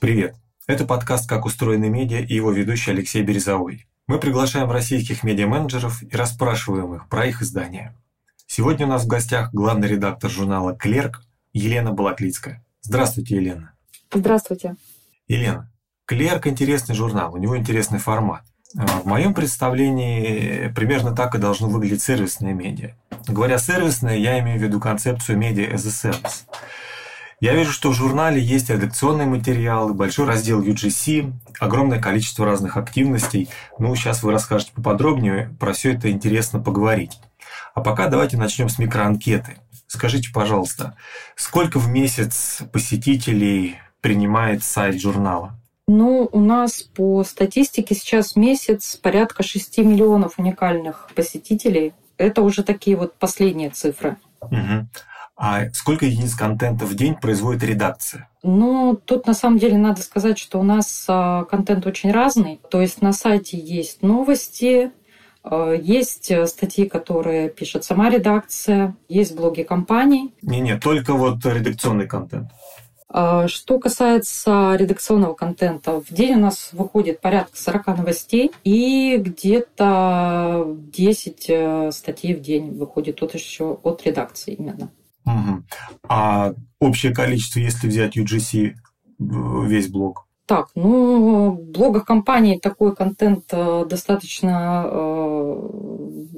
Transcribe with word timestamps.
Привет! 0.00 0.34
Это 0.66 0.86
подкаст 0.86 1.28
«Как 1.28 1.44
устроены 1.44 1.90
медиа» 1.90 2.20
и 2.20 2.34
его 2.34 2.50
ведущий 2.52 2.92
Алексей 2.92 3.22
Березовой. 3.22 3.86
Мы 4.06 4.18
приглашаем 4.18 4.70
российских 4.70 5.24
медиа-менеджеров 5.24 6.02
и 6.02 6.16
расспрашиваем 6.16 6.94
их 6.94 7.08
про 7.08 7.26
их 7.26 7.42
издания. 7.42 7.94
Сегодня 8.46 8.86
у 8.86 8.88
нас 8.88 9.04
в 9.04 9.08
гостях 9.08 9.52
главный 9.52 9.88
редактор 9.88 10.30
журнала 10.30 10.74
«Клерк» 10.74 11.22
Елена 11.52 11.92
Балаклицкая. 11.92 12.64
Здравствуйте, 12.80 13.36
Елена. 13.36 13.74
Здравствуйте. 14.12 14.76
Елена, 15.28 15.70
«Клерк»– 16.06 16.46
интересный 16.48 16.94
журнал, 16.94 17.34
у 17.34 17.36
него 17.36 17.58
интересный 17.58 17.98
формат. 17.98 18.42
В 18.74 19.04
моем 19.04 19.34
представлении 19.34 20.72
примерно 20.74 21.14
так 21.14 21.34
и 21.34 21.38
должно 21.38 21.68
выглядеть 21.68 22.02
сервисное 22.02 22.54
медиа. 22.54 22.94
Говоря 23.28 23.58
сервисное, 23.58 24.16
я 24.16 24.38
имею 24.40 24.58
в 24.58 24.62
виду 24.62 24.80
концепцию 24.80 25.38
медиа 25.38 25.72
as 25.72 25.86
a 25.86 26.12
service– 26.12 26.44
я 27.42 27.54
вижу, 27.54 27.72
что 27.72 27.90
в 27.90 27.94
журнале 27.94 28.40
есть 28.40 28.70
редакционные 28.70 29.26
материалы, 29.26 29.94
большой 29.94 30.26
раздел 30.26 30.62
UGC, 30.62 31.32
огромное 31.58 32.00
количество 32.00 32.46
разных 32.46 32.76
активностей. 32.76 33.48
Ну, 33.80 33.92
сейчас 33.96 34.22
вы 34.22 34.30
расскажете 34.30 34.70
поподробнее, 34.72 35.52
про 35.58 35.72
все 35.72 35.92
это 35.92 36.08
интересно 36.12 36.60
поговорить. 36.60 37.18
А 37.74 37.80
пока 37.80 38.06
давайте 38.06 38.36
начнем 38.36 38.68
с 38.68 38.78
микроанкеты. 38.78 39.56
Скажите, 39.88 40.30
пожалуйста, 40.32 40.96
сколько 41.34 41.80
в 41.80 41.88
месяц 41.88 42.60
посетителей 42.72 43.80
принимает 44.00 44.62
сайт 44.62 45.00
журнала? 45.00 45.58
Ну, 45.88 46.28
у 46.30 46.38
нас 46.38 46.82
по 46.82 47.24
статистике 47.24 47.96
сейчас 47.96 48.36
месяц 48.36 48.94
порядка 48.94 49.42
6 49.42 49.78
миллионов 49.78 50.38
уникальных 50.38 51.08
посетителей. 51.16 51.92
Это 52.22 52.42
уже 52.42 52.62
такие 52.62 52.96
вот 52.96 53.14
последние 53.14 53.70
цифры. 53.70 54.16
Угу. 54.40 54.86
А 55.36 55.70
сколько 55.72 56.06
единиц 56.06 56.34
контента 56.34 56.84
в 56.84 56.94
день 56.94 57.16
производит 57.16 57.64
редакция? 57.64 58.28
Ну, 58.44 59.00
тут 59.04 59.26
на 59.26 59.34
самом 59.34 59.58
деле 59.58 59.76
надо 59.76 60.02
сказать, 60.02 60.38
что 60.38 60.60
у 60.60 60.62
нас 60.62 61.04
а, 61.08 61.44
контент 61.44 61.84
очень 61.86 62.12
разный. 62.12 62.60
То 62.70 62.80
есть 62.80 63.02
на 63.02 63.12
сайте 63.12 63.58
есть 63.58 64.02
новости, 64.02 64.92
а, 65.42 65.72
есть 65.72 66.30
э, 66.30 66.46
статьи, 66.46 66.88
которые 66.88 67.48
пишет 67.48 67.82
сама 67.82 68.08
редакция, 68.08 68.94
есть 69.08 69.34
блоги 69.34 69.62
компаний. 69.62 70.32
Не-не, 70.42 70.78
только 70.78 71.14
вот 71.14 71.44
редакционный 71.44 72.06
контент. 72.06 72.50
А, 73.14 73.46
что 73.46 73.78
касается 73.78 74.74
редакционного 74.74 75.34
контента, 75.34 76.00
в 76.00 76.12
день 76.12 76.36
у 76.36 76.40
нас 76.40 76.70
выходит 76.72 77.20
порядка 77.20 77.56
40 77.56 77.86
новостей 77.98 78.50
и 78.64 79.18
где-то 79.18 80.64
10 80.94 81.44
э, 81.48 81.90
статей 81.92 82.34
в 82.34 82.40
день 82.40 82.70
выходит 82.72 83.22
от 83.22 83.34
еще 83.34 83.78
от 83.82 84.02
редакции 84.06 84.54
именно. 84.54 84.90
Угу. 85.26 85.62
А 86.08 86.54
общее 86.80 87.14
количество, 87.14 87.60
если 87.60 87.86
взять 87.86 88.16
UGC, 88.16 88.74
весь 89.18 89.88
блок? 89.88 90.26
Так, 90.52 90.68
ну, 90.74 91.52
в 91.52 91.70
блогах 91.70 92.04
компании 92.04 92.58
такой 92.58 92.94
контент 92.94 93.44
э, 93.52 93.86
достаточно 93.88 94.84
э, 94.86 95.92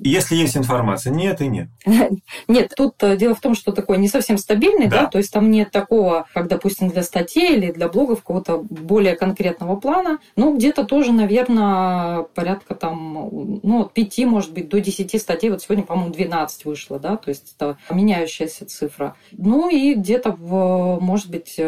если 0.04 0.36
есть 0.36 0.56
информация, 0.56 1.12
нет 1.12 1.40
и 1.40 1.48
нет. 1.48 1.68
Нет, 2.46 2.74
тут 2.76 3.02
э, 3.02 3.16
дело 3.16 3.34
в 3.34 3.40
том, 3.40 3.54
что 3.54 3.72
такой 3.72 3.96
не 3.96 4.06
совсем 4.06 4.36
стабильный, 4.36 4.86
да. 4.86 5.02
да, 5.02 5.06
то 5.06 5.18
есть 5.18 5.32
там 5.32 5.50
нет 5.50 5.70
такого, 5.70 6.26
как, 6.34 6.46
допустим, 6.46 6.90
для 6.90 7.02
статей 7.02 7.56
или 7.56 7.72
для 7.72 7.88
блогов 7.88 8.18
какого-то 8.18 8.58
более 8.58 9.16
конкретного 9.16 9.76
плана. 9.76 10.18
Ну, 10.36 10.56
где-то 10.56 10.84
тоже, 10.84 11.12
наверное, 11.12 12.24
порядка 12.34 12.74
там, 12.74 13.58
ну, 13.62 13.80
от 13.80 13.94
5, 13.94 14.18
может 14.26 14.52
быть, 14.52 14.68
до 14.68 14.80
10 14.80 15.20
статей. 15.20 15.50
Вот 15.50 15.62
сегодня, 15.62 15.84
по-моему, 15.84 16.12
12 16.12 16.66
вышло, 16.66 17.00
да, 17.00 17.16
то 17.16 17.30
есть 17.30 17.54
это 17.56 17.78
меняющаяся 17.90 18.66
цифра. 18.66 19.16
Ну, 19.32 19.70
и 19.70 19.94
где-то, 19.94 20.32
в, 20.32 20.98
может 21.00 21.30
быть, 21.30 21.58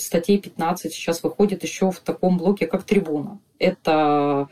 статей 0.00 0.38
15 0.38 0.92
сейчас 0.92 1.22
выходит 1.22 1.62
еще 1.62 1.90
в 1.90 2.00
таком 2.00 2.38
блоке, 2.38 2.66
как 2.66 2.84
«Трибуна». 2.84 3.38
Это 3.58 4.48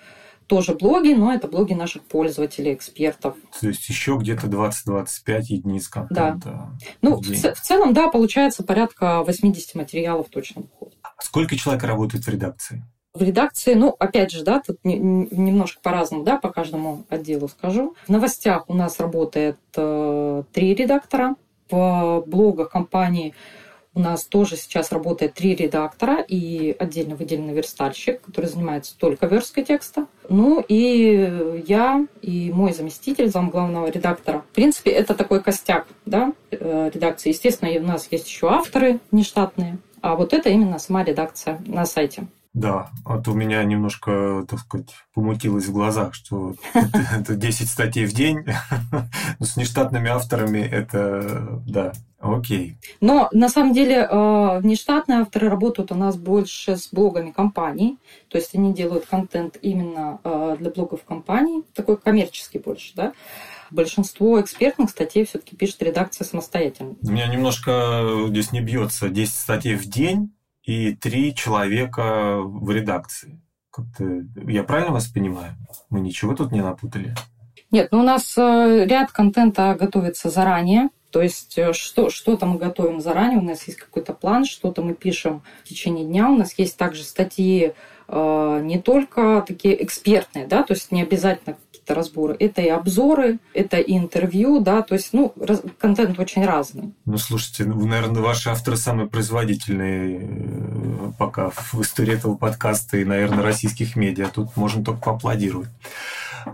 тоже 0.47 0.75
блоги, 0.75 1.13
но 1.13 1.33
это 1.33 1.49
блоги 1.49 1.75
наших 1.75 2.03
пользователей, 2.03 2.75
экспертов. 2.75 3.35
То 3.61 3.69
есть 3.69 3.89
еще 3.89 4.17
где-то 4.19 4.47
20-25 4.47 5.41
единиц 5.49 5.89
контента. 5.89 6.49
Да. 6.49 6.71
Ну, 7.03 7.17
в, 7.17 7.27
в 7.27 7.61
целом, 7.61 7.93
да, 7.95 8.09
получается 8.09 8.63
порядка 8.63 9.23
80 9.25 9.75
материалов 9.75 10.29
точно 10.31 10.63
выходит. 10.63 10.99
А 11.03 11.23
сколько 11.23 11.57
человек 11.57 11.83
работает 11.85 12.25
в 12.25 12.29
редакции? 12.29 12.85
В 13.13 13.23
редакции, 13.23 13.75
ну, 13.75 13.97
опять 13.99 14.31
же, 14.31 14.45
да, 14.45 14.61
тут 14.61 14.79
немножко 14.85 15.81
по-разному, 15.83 16.23
да, 16.23 16.37
по 16.37 16.51
каждому 16.51 17.05
отделу 17.09 17.49
скажу. 17.49 17.97
В 18.07 18.11
новостях 18.11 18.69
у 18.69 18.75
нас 18.75 19.01
работает 19.01 19.59
э, 19.77 20.43
три 20.53 20.75
редактора. 20.75 21.35
В 21.69 22.23
блогах 22.27 22.71
компании 22.71 23.35
у 23.97 24.01
нас 24.01 24.25
тоже 24.25 24.57
сейчас 24.57 24.93
работает 24.93 25.33
три 25.33 25.57
редактора 25.57 26.21
и 26.21 26.77
отдельно 26.79 27.17
выделенный 27.17 27.55
верстальщик, 27.55 28.21
который 28.21 28.47
занимается 28.47 28.97
только 28.97 29.27
версткой 29.27 29.65
текста. 29.65 30.07
Ну 30.29 30.63
и 30.69 31.65
я 31.67 32.07
и 32.21 32.53
мой 32.53 32.75
заместитель, 32.75 33.31
зам 33.31 33.49
главного 33.49 33.91
редактора. 33.91 34.45
В 34.51 34.55
принципе, 34.55 34.91
это 34.91 35.15
такой 35.15 35.43
костяк 35.43 35.87
да, 36.05 36.35
э, 36.51 36.91
редакции. 36.93 37.31
Естественно, 37.31 37.71
у 37.81 37.87
нас 37.87 38.09
есть 38.11 38.29
еще 38.29 38.49
авторы 38.51 39.01
нештатные, 39.13 39.79
а 40.03 40.15
вот 40.15 40.35
это 40.35 40.51
именно 40.51 40.79
сама 40.79 41.03
редакция 41.03 41.59
на 41.67 41.87
сайте. 41.87 42.27
Да, 42.57 42.89
а 43.05 43.19
то 43.19 43.33
у 43.33 43.35
меня 43.35 43.63
немножко, 43.65 44.47
так 44.49 44.61
сказать, 44.61 44.89
помутилось 45.13 45.67
в 45.67 45.73
глазах, 45.75 46.15
что 46.15 46.55
это 47.15 47.35
10 47.35 47.69
статей 47.69 48.07
в 48.07 48.15
день, 48.15 48.47
но 49.39 49.45
с 49.45 49.59
нештатными 49.59 50.09
авторами 50.09 50.61
это, 50.61 51.61
да, 51.67 51.93
окей. 52.19 52.79
Но 53.03 53.29
на 53.33 53.51
самом 53.51 53.75
деле 53.75 54.09
э, 54.11 54.61
нештатные 54.63 55.19
авторы 55.19 55.51
работают 55.51 55.93
у 55.93 55.97
нас 55.97 56.17
больше 56.17 56.79
с 56.79 56.89
блогами 56.91 57.31
компаний, 57.31 57.99
то 58.29 58.39
есть 58.39 58.55
они 58.55 58.73
делают 58.73 59.05
контент 59.05 59.59
именно 59.61 60.19
э, 60.25 60.57
для 60.59 60.71
блогов 60.71 61.05
компаний, 61.05 61.63
такой 61.75 61.99
коммерческий 61.99 62.59
больше, 62.59 62.93
да. 62.97 63.13
Большинство 63.71 64.41
экспертных 64.41 64.89
статей 64.89 65.27
все-таки 65.27 65.57
пишет 65.57 65.83
редакция 65.83 66.25
самостоятельно. 66.25 66.95
У 67.03 67.11
меня 67.11 67.27
немножко 67.27 68.25
здесь 68.29 68.51
не 68.53 68.63
бьется 68.63 69.11
10 69.11 69.35
статей 69.35 69.75
в 69.75 69.85
день 69.85 70.33
и 70.67 70.95
три 70.95 71.35
человека 71.35 72.41
в 72.43 72.71
редакции. 72.71 73.41
Я 74.47 74.65
правильно 74.65 74.93
вас 74.93 75.07
понимаю? 75.07 75.55
Мы 75.91 76.01
ничего 76.01 76.35
тут 76.35 76.53
не 76.53 76.61
напутали? 76.61 77.15
Нет, 77.71 77.89
ну 77.93 78.01
у 78.01 78.03
нас 78.03 78.37
э, 78.37 78.85
ряд 78.89 79.13
контента 79.13 79.77
готовится 79.79 80.29
заранее. 80.31 80.89
То 81.11 81.23
есть 81.23 81.57
э, 81.59 81.73
что, 81.73 82.11
что-то 82.11 82.47
мы 82.47 82.59
готовим 82.59 83.01
заранее, 83.01 83.39
у 83.39 83.43
нас 83.43 83.67
есть 83.67 83.79
какой-то 83.79 84.13
план, 84.13 84.45
что-то 84.45 84.83
мы 84.83 84.95
пишем 84.95 85.43
в 85.65 85.69
течение 85.69 86.05
дня. 86.05 86.31
У 86.31 86.37
нас 86.37 86.55
есть 86.59 86.77
также 86.77 87.05
статьи 87.05 87.73
э, 88.09 88.61
не 88.63 88.79
только 88.81 89.45
такие 89.47 89.83
экспертные, 89.85 90.47
да, 90.47 90.63
то 90.63 90.75
есть 90.75 90.91
не 90.91 91.03
обязательно 91.03 91.57
какие-то 91.87 91.95
разборы. 91.95 92.37
Это 92.39 92.63
и 92.63 92.69
обзоры, 92.69 93.39
это 93.55 93.79
и 93.79 93.97
интервью, 93.97 94.61
да, 94.61 94.83
то 94.83 94.95
есть, 94.95 95.13
ну, 95.13 95.33
раз, 95.41 95.63
контент 95.79 96.19
очень 96.19 96.45
разный. 96.45 96.93
Ну, 97.05 97.19
слушайте, 97.19 97.65
ну, 97.65 97.87
наверное, 97.87 98.23
ваши 98.23 98.51
авторы 98.51 98.77
самые 98.77 99.09
производительные 99.09 100.21
э, 100.23 101.13
пока 101.19 101.51
в 101.51 101.81
истории 101.81 102.15
этого 102.15 102.37
подкаста 102.37 102.97
и, 102.99 103.05
наверное, 103.05 103.43
российских 103.43 103.97
медиа. 103.97 104.29
Тут 104.35 104.57
можно 104.57 104.85
только 104.85 105.01
поаплодировать. 105.01 105.69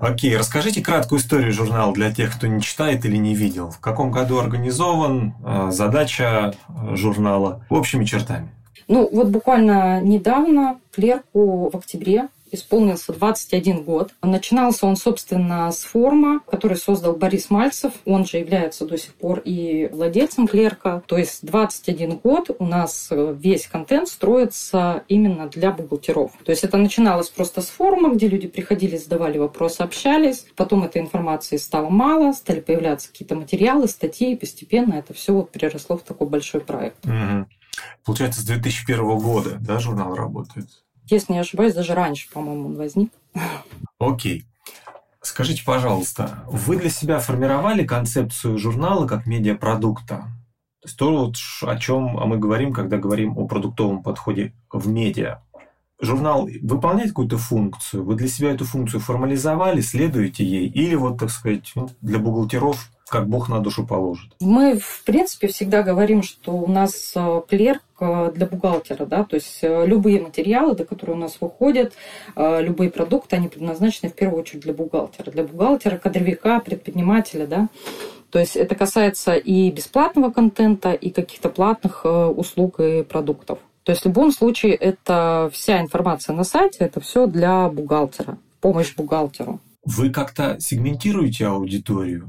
Окей, 0.00 0.36
расскажите 0.36 0.82
краткую 0.82 1.20
историю 1.20 1.52
журнала 1.52 1.92
для 1.92 2.12
тех, 2.12 2.34
кто 2.34 2.46
не 2.46 2.62
читает 2.62 3.04
или 3.04 3.16
не 3.16 3.34
видел. 3.34 3.70
В 3.70 3.78
каком 3.78 4.10
году 4.10 4.38
организован, 4.38 5.34
э, 5.44 5.70
задача 5.70 6.54
э, 6.68 6.96
журнала, 6.96 7.64
общими 7.68 8.04
чертами. 8.04 8.48
Ну, 8.88 9.08
вот 9.12 9.28
буквально 9.28 10.00
недавно, 10.02 10.78
клерку 10.92 11.70
в 11.70 11.76
октябре 11.76 12.28
исполнился 12.52 13.12
21 13.12 13.82
год. 13.82 14.14
Начинался 14.22 14.86
он, 14.86 14.96
собственно, 14.96 15.70
с 15.72 15.82
форума, 15.82 16.40
который 16.40 16.76
создал 16.76 17.14
Борис 17.14 17.50
Мальцев. 17.50 17.92
Он 18.04 18.24
же 18.24 18.38
является 18.38 18.86
до 18.86 18.96
сих 18.98 19.14
пор 19.14 19.40
и 19.44 19.88
владельцем 19.92 20.46
клерка. 20.46 21.02
То 21.06 21.18
есть 21.18 21.44
21 21.44 22.18
год 22.18 22.50
у 22.58 22.66
нас 22.66 23.08
э, 23.10 23.34
весь 23.38 23.66
контент 23.66 24.08
строится 24.08 25.04
именно 25.08 25.48
для 25.48 25.72
бухгалтеров. 25.72 26.32
То 26.44 26.50
есть 26.50 26.64
это 26.64 26.76
начиналось 26.76 27.28
просто 27.28 27.62
с 27.62 27.68
форума, 27.68 28.14
где 28.14 28.28
люди 28.28 28.46
приходили, 28.48 28.96
задавали 28.96 29.38
вопросы, 29.38 29.80
общались. 29.80 30.46
Потом 30.54 30.84
этой 30.84 31.00
информации 31.00 31.56
стало 31.56 31.88
мало, 31.88 32.32
стали 32.32 32.60
появляться 32.60 33.08
какие-то 33.08 33.34
материалы, 33.34 33.88
статьи, 33.88 34.32
и 34.32 34.36
постепенно 34.36 34.94
это 34.94 35.14
все 35.14 35.32
вот 35.32 35.50
переросло 35.50 35.96
в 35.96 36.02
такой 36.02 36.28
большой 36.28 36.60
проект. 36.60 37.04
Угу. 37.04 37.46
Получается, 38.04 38.40
с 38.40 38.44
2001 38.44 39.18
года 39.18 39.56
да, 39.60 39.78
журнал 39.78 40.14
работает? 40.14 40.68
Если 41.06 41.32
не 41.32 41.38
ошибаюсь, 41.38 41.74
даже 41.74 41.94
раньше, 41.94 42.28
по-моему, 42.30 42.68
он 42.68 42.76
возник. 42.76 43.12
Окей. 43.98 44.44
Скажите, 45.20 45.62
пожалуйста, 45.64 46.42
вы 46.48 46.76
для 46.76 46.90
себя 46.90 47.20
формировали 47.20 47.84
концепцию 47.84 48.58
журнала 48.58 49.06
как 49.06 49.26
медиапродукта? 49.26 50.26
То 50.82 50.86
есть 50.86 50.96
то, 50.98 51.16
вот, 51.16 51.36
о 51.62 51.76
чем 51.78 52.02
мы 52.26 52.38
говорим, 52.38 52.72
когда 52.72 52.96
говорим 52.96 53.38
о 53.38 53.46
продуктовом 53.46 54.02
подходе 54.02 54.52
в 54.72 54.88
медиа. 54.88 55.40
Журнал 56.00 56.48
выполняет 56.62 57.10
какую-то 57.10 57.38
функцию, 57.38 58.02
вы 58.04 58.16
для 58.16 58.26
себя 58.26 58.50
эту 58.50 58.64
функцию 58.64 59.00
формализовали, 59.00 59.80
следуете 59.80 60.44
ей, 60.44 60.66
или 60.66 60.96
вот, 60.96 61.18
так 61.18 61.30
сказать, 61.30 61.70
ну, 61.76 61.88
для 62.00 62.18
бухгалтеров 62.18 62.90
как 63.08 63.28
Бог 63.28 63.48
на 63.48 63.60
душу 63.60 63.86
положит. 63.86 64.32
Мы, 64.40 64.78
в 64.78 65.04
принципе, 65.04 65.46
всегда 65.46 65.82
говорим, 65.82 66.24
что 66.24 66.52
у 66.52 66.66
нас 66.66 67.14
клерк 67.48 67.82
э, 67.82 67.91
для 68.34 68.46
бухгалтера, 68.46 69.06
да, 69.06 69.24
то 69.24 69.36
есть 69.36 69.58
э, 69.62 69.86
любые 69.86 70.20
материалы, 70.20 70.74
до 70.74 70.84
которые 70.84 71.16
у 71.16 71.18
нас 71.18 71.38
выходят, 71.40 71.92
любые 72.36 72.90
продукты, 72.90 73.36
они 73.36 73.48
предназначены 73.48 74.10
в 74.10 74.14
первую 74.14 74.40
очередь 74.40 74.62
для 74.62 74.72
бухгалтера. 74.72 75.30
Для 75.30 75.44
бухгалтера, 75.44 75.96
кадровика, 75.98 76.60
предпринимателя, 76.60 77.46
да. 77.46 77.68
То 78.30 78.38
есть 78.38 78.56
это 78.56 78.74
касается 78.74 79.34
и 79.34 79.70
бесплатного 79.70 80.30
контента, 80.30 80.92
и 80.92 81.10
каких-то 81.10 81.48
платных 81.48 82.04
услуг 82.04 82.80
и 82.80 83.02
продуктов. 83.02 83.58
То 83.84 83.92
есть 83.92 84.02
в 84.02 84.06
любом 84.06 84.32
случае 84.32 84.74
это 84.74 85.50
вся 85.52 85.80
информация 85.80 86.34
на 86.34 86.44
сайте, 86.44 86.78
это 86.80 87.00
все 87.00 87.26
для 87.26 87.68
бухгалтера, 87.68 88.38
помощь 88.60 88.94
бухгалтеру. 88.94 89.60
Вы 89.84 90.10
как-то 90.10 90.56
сегментируете 90.60 91.46
аудиторию? 91.46 92.28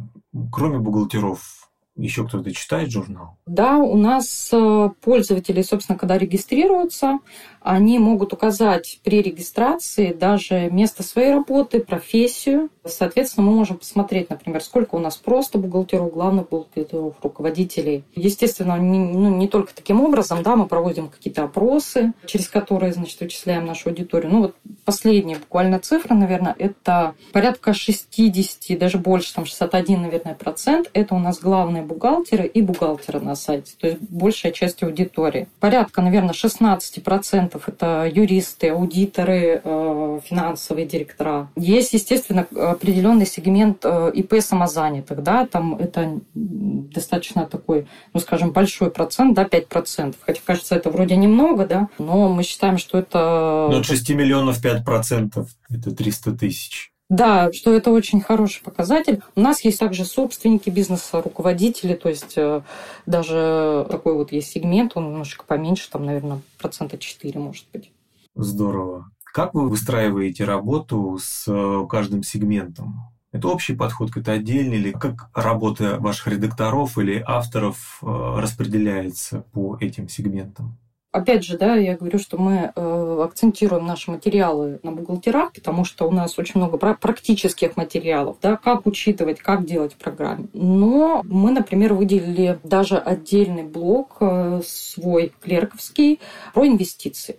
Кроме 0.51 0.79
бухгалтеров, 0.79 1.62
еще 1.95 2.27
кто-то 2.27 2.51
читает 2.51 2.91
журнал? 2.91 3.37
Да, 3.45 3.77
у 3.77 3.97
нас 3.97 4.49
э, 4.51 4.89
пользователи, 5.01 5.61
собственно, 5.61 5.97
когда 5.97 6.17
регистрируются, 6.17 7.19
они 7.63 7.97
могут 7.97 8.33
указать 8.33 8.99
при 9.03 9.21
регистрации 9.21 10.13
даже 10.13 10.69
место 10.69 11.01
своей 11.03 11.33
работы, 11.33 11.79
профессию. 11.79 12.69
Соответственно, 12.85 13.47
мы 13.47 13.55
можем 13.55 13.77
посмотреть, 13.77 14.29
например, 14.29 14.61
сколько 14.61 14.95
у 14.95 14.99
нас 14.99 15.15
просто 15.15 15.57
бухгалтеров, 15.57 16.13
главных 16.13 16.49
бухгалтеров, 16.49 17.15
руководителей. 17.23 18.03
Естественно, 18.15 18.77
не, 18.77 18.99
ну, 18.99 19.35
не 19.35 19.47
только 19.47 19.73
таким 19.73 20.01
образом, 20.01 20.43
да, 20.43 20.55
мы 20.55 20.67
проводим 20.67 21.07
какие-то 21.07 21.43
опросы, 21.43 22.13
через 22.25 22.49
которые, 22.49 22.93
значит, 22.93 23.19
вычисляем 23.21 23.65
нашу 23.65 23.89
аудиторию. 23.89 24.31
Ну 24.31 24.41
вот 24.41 24.55
последняя 24.83 25.37
буквально 25.37 25.79
цифра, 25.79 26.13
наверное, 26.13 26.55
это 26.57 27.15
порядка 27.31 27.73
60, 27.73 28.77
даже 28.77 28.97
больше, 28.97 29.33
там 29.33 29.45
61, 29.45 30.01
наверное, 30.01 30.35
процент. 30.35 30.89
Это 30.93 31.15
у 31.15 31.19
нас 31.19 31.39
главные 31.39 31.83
бухгалтеры 31.83 32.45
и 32.45 32.61
бухгалтеры 32.61 33.21
на 33.21 33.35
сайте, 33.35 33.73
то 33.79 33.87
есть 33.87 34.01
большая 34.01 34.51
часть 34.51 34.83
аудитории. 34.83 35.47
Порядка, 35.59 36.01
наверное, 36.01 36.33
16 36.33 37.03
процентов 37.03 37.52
это 37.67 38.09
юристы, 38.13 38.69
аудиторы, 38.69 39.61
э, 39.63 40.19
финансовые 40.23 40.85
директора. 40.85 41.49
Есть, 41.55 41.93
естественно, 41.93 42.47
определенный 42.55 43.25
сегмент 43.25 43.83
э, 43.83 44.11
ИП 44.13 44.35
самозанятых, 44.39 45.23
да, 45.23 45.45
там 45.45 45.75
это 45.75 46.19
достаточно 46.33 47.45
такой, 47.45 47.87
ну, 48.13 48.19
скажем, 48.19 48.51
большой 48.51 48.91
процент, 48.91 49.35
да, 49.35 49.45
5 49.45 49.67
процентов. 49.67 50.21
Хотя, 50.25 50.41
кажется, 50.45 50.75
это 50.75 50.89
вроде 50.89 51.15
немного, 51.15 51.65
да, 51.65 51.89
но 51.97 52.29
мы 52.29 52.43
считаем, 52.43 52.77
что 52.77 52.97
это... 52.97 53.67
Но 53.71 53.77
от 53.77 53.85
6 53.85 54.09
миллионов 54.11 54.61
5 54.61 54.85
процентов– 54.85 55.49
это 55.69 55.93
300 55.95 56.31
тысяч. 56.33 56.92
Да, 57.09 57.51
что 57.51 57.73
это 57.73 57.91
очень 57.91 58.21
хороший 58.21 58.63
показатель. 58.63 59.21
У 59.35 59.41
нас 59.41 59.63
есть 59.63 59.79
также 59.79 60.05
собственники 60.05 60.69
бизнеса, 60.69 61.21
руководители, 61.21 61.93
то 61.95 62.09
есть 62.09 62.33
э, 62.37 62.61
даже 63.05 63.85
такой 63.89 64.13
вот 64.15 64.31
есть 64.31 64.51
сегмент, 64.51 64.93
он 64.95 65.09
немножечко 65.09 65.45
поменьше, 65.45 65.89
там, 65.91 66.05
наверное, 66.05 66.41
процента 66.59 66.97
4, 66.97 67.39
может 67.39 67.65
быть. 67.71 67.91
Здорово. 68.35 69.11
Как 69.33 69.53
вы 69.53 69.69
выстраиваете 69.69 70.45
работу 70.45 71.17
с 71.21 71.45
э, 71.47 71.87
каждым 71.89 72.23
сегментом? 72.23 73.13
Это 73.31 73.47
общий 73.47 73.75
подход, 73.75 74.15
это 74.15 74.31
отдельный, 74.33 74.77
или 74.77 74.91
как 74.91 75.29
работа 75.33 75.97
ваших 75.99 76.27
редакторов 76.27 76.97
или 76.99 77.23
авторов 77.25 77.99
э, 78.01 78.05
распределяется 78.05 79.41
по 79.51 79.75
этим 79.79 80.07
сегментам? 80.07 80.77
Опять 81.13 81.43
же, 81.43 81.59
да, 81.59 81.75
я 81.75 81.95
говорю, 81.95 82.17
что 82.17 82.39
мы 82.39 82.73
э, 82.75 83.21
акцентируем 83.23 83.85
наши 83.85 84.09
материалы 84.09 84.79
на 84.81 84.91
бухгалтерах, 84.91 85.53
потому 85.53 85.85
что 85.85 86.07
у 86.07 86.11
нас 86.11 86.39
очень 86.39 86.59
много 86.59 86.75
практических 86.77 87.77
материалов, 87.77 88.37
да, 88.41 88.57
как 88.57 88.87
учитывать, 88.87 89.39
как 89.39 89.63
делать 89.63 89.93
в. 89.93 90.49
Но 90.53 91.21
мы, 91.23 91.51
например, 91.51 91.93
выделили 91.93 92.59
даже 92.63 92.97
отдельный 92.97 93.61
блок 93.61 94.17
э, 94.21 94.61
свой 94.65 95.31
клерковский 95.39 96.19
про 96.51 96.65
инвестиции. 96.65 97.37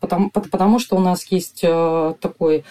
Потому, 0.00 0.30
потому 0.30 0.78
что 0.78 0.96
у 0.96 1.00
нас 1.00 1.26
есть 1.26 1.60
э, 1.62 2.14
такой 2.18 2.64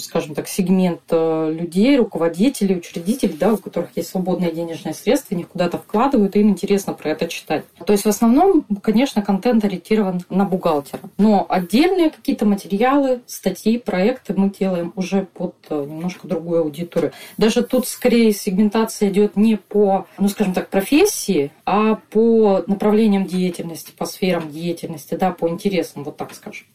скажем 0.00 0.34
так, 0.34 0.48
сегмент 0.48 1.00
э, 1.10 1.52
людей, 1.52 1.96
руководителей, 1.96 2.76
учредителей, 2.76 3.36
да, 3.36 3.54
у 3.54 3.56
которых 3.56 3.90
есть 3.96 4.10
свободные 4.10 4.52
денежные 4.52 4.94
средства, 4.94 5.34
они 5.34 5.44
куда-то 5.44 5.78
вкладывают, 5.78 6.36
и 6.36 6.40
им 6.40 6.50
интересно 6.50 6.92
про 6.92 7.10
это 7.10 7.26
читать. 7.28 7.64
То 7.86 7.92
есть 7.92 8.04
в 8.04 8.08
основном, 8.08 8.64
конечно, 8.82 9.22
контент 9.22 9.64
ориентирован 9.64 10.22
на 10.28 10.44
бухгалтера. 10.44 11.00
Но 11.16 11.46
отдельные 11.48 12.10
какие-то 12.10 12.44
материалы, 12.44 13.22
статьи, 13.26 13.78
проекты 13.78 14.34
мы 14.34 14.50
делаем 14.50 14.92
уже 14.94 15.26
под 15.32 15.54
э, 15.70 15.86
немножко 15.88 16.28
другую 16.28 16.62
аудиторию. 16.62 17.12
Даже 17.38 17.62
тут 17.62 17.88
скорее 17.88 18.32
сегментация 18.32 19.08
идет 19.08 19.36
не 19.36 19.56
по, 19.56 20.06
ну, 20.18 20.28
скажем 20.28 20.52
так, 20.52 20.68
профессии, 20.68 21.50
а 21.64 21.96
по 22.10 22.62
направлениям 22.66 23.26
деятельности, 23.26 23.92
по 23.96 24.04
сферам 24.04 24.50
деятельности, 24.50 25.14
да, 25.14 25.30
по 25.30 25.48
интересам, 25.48 26.04
вот 26.04 26.16
так 26.16 26.34
скажем. 26.34 26.66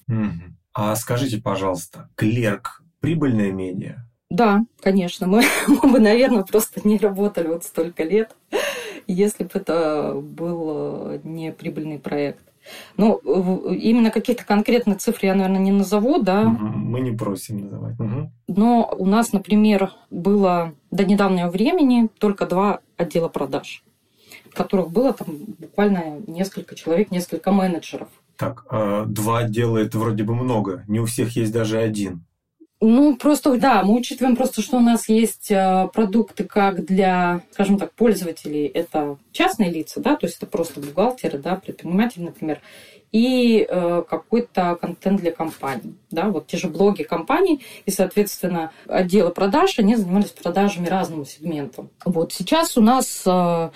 А 0.73 0.95
скажите, 0.95 1.37
пожалуйста, 1.39 2.09
клерк 2.15 2.83
прибыльная 2.99 3.51
медиа? 3.51 4.07
Да, 4.29 4.61
конечно. 4.81 5.27
Мы, 5.27 5.43
мы 5.67 5.91
бы, 5.91 5.99
наверное, 5.99 6.43
просто 6.43 6.81
не 6.87 6.97
работали 6.97 7.47
вот 7.47 7.63
столько 7.63 8.03
лет, 8.03 8.35
если 9.07 9.43
бы 9.43 9.51
это 9.53 10.13
был 10.13 11.11
э, 11.11 11.19
не 11.23 11.51
прибыльный 11.51 11.99
проект. 11.99 12.43
Ну, 12.97 13.15
именно 13.71 14.11
каких-то 14.11 14.45
конкретных 14.45 14.97
цифр 14.97 15.19
я, 15.21 15.35
наверное, 15.35 15.61
не 15.61 15.71
назову, 15.71 16.21
да. 16.21 16.43
Мы 16.43 16.99
не 16.99 17.11
просим 17.11 17.59
называть. 17.59 17.97
Угу. 17.99 18.31
Но 18.49 18.93
у 18.97 19.05
нас, 19.05 19.31
например, 19.31 19.91
было 20.09 20.73
до 20.91 21.05
недавнего 21.05 21.49
времени 21.49 22.09
только 22.17 22.45
два 22.45 22.79
отдела 22.97 23.29
продаж, 23.29 23.83
в 24.51 24.55
которых 24.55 24.91
было 24.91 25.13
там 25.13 25.27
буквально 25.59 26.19
несколько 26.27 26.75
человек, 26.75 27.09
несколько 27.11 27.53
менеджеров. 27.53 28.09
Так, 28.35 28.65
а 28.69 29.05
два 29.05 29.39
отдела 29.39 29.77
это 29.77 29.97
вроде 29.97 30.23
бы 30.23 30.35
много. 30.35 30.83
Не 30.87 30.99
у 30.99 31.05
всех 31.05 31.35
есть 31.35 31.51
даже 31.51 31.79
один. 31.79 32.26
Ну, 32.79 33.15
просто, 33.17 33.57
да, 33.57 33.81
мы 33.81 33.95
учитываем 33.95 34.35
просто, 34.35 34.61
что 34.61 34.77
у 34.77 34.81
нас 34.81 35.09
есть 35.09 35.49
э, 35.49 35.89
продукты 35.93 36.43
как 36.43 36.85
для, 36.85 37.41
скажем 37.51 37.79
так, 37.79 37.91
пользователей. 37.93 38.67
Это 38.67 39.17
частные 39.31 39.71
лица, 39.71 39.99
да, 39.99 40.15
то 40.15 40.27
есть 40.27 40.37
это 40.37 40.45
просто 40.45 40.79
бухгалтеры, 40.79 41.39
да, 41.39 41.55
предприниматели, 41.55 42.23
например, 42.23 42.61
и 43.11 43.65
э, 43.67 44.03
какой-то 44.07 44.77
контент 44.79 45.21
для 45.21 45.31
компаний, 45.31 45.95
да, 46.11 46.29
вот 46.29 46.45
те 46.45 46.57
же 46.57 46.67
блоги 46.67 47.01
компаний, 47.01 47.65
и, 47.87 47.91
соответственно, 47.91 48.71
отделы 48.87 49.31
продаж, 49.31 49.79
они 49.79 49.95
занимались 49.95 50.29
продажами 50.29 50.87
разному 50.87 51.25
сегменту. 51.25 51.89
Вот 52.05 52.31
сейчас 52.31 52.77
у 52.77 52.81
нас 52.81 53.23
э, 53.25 53.69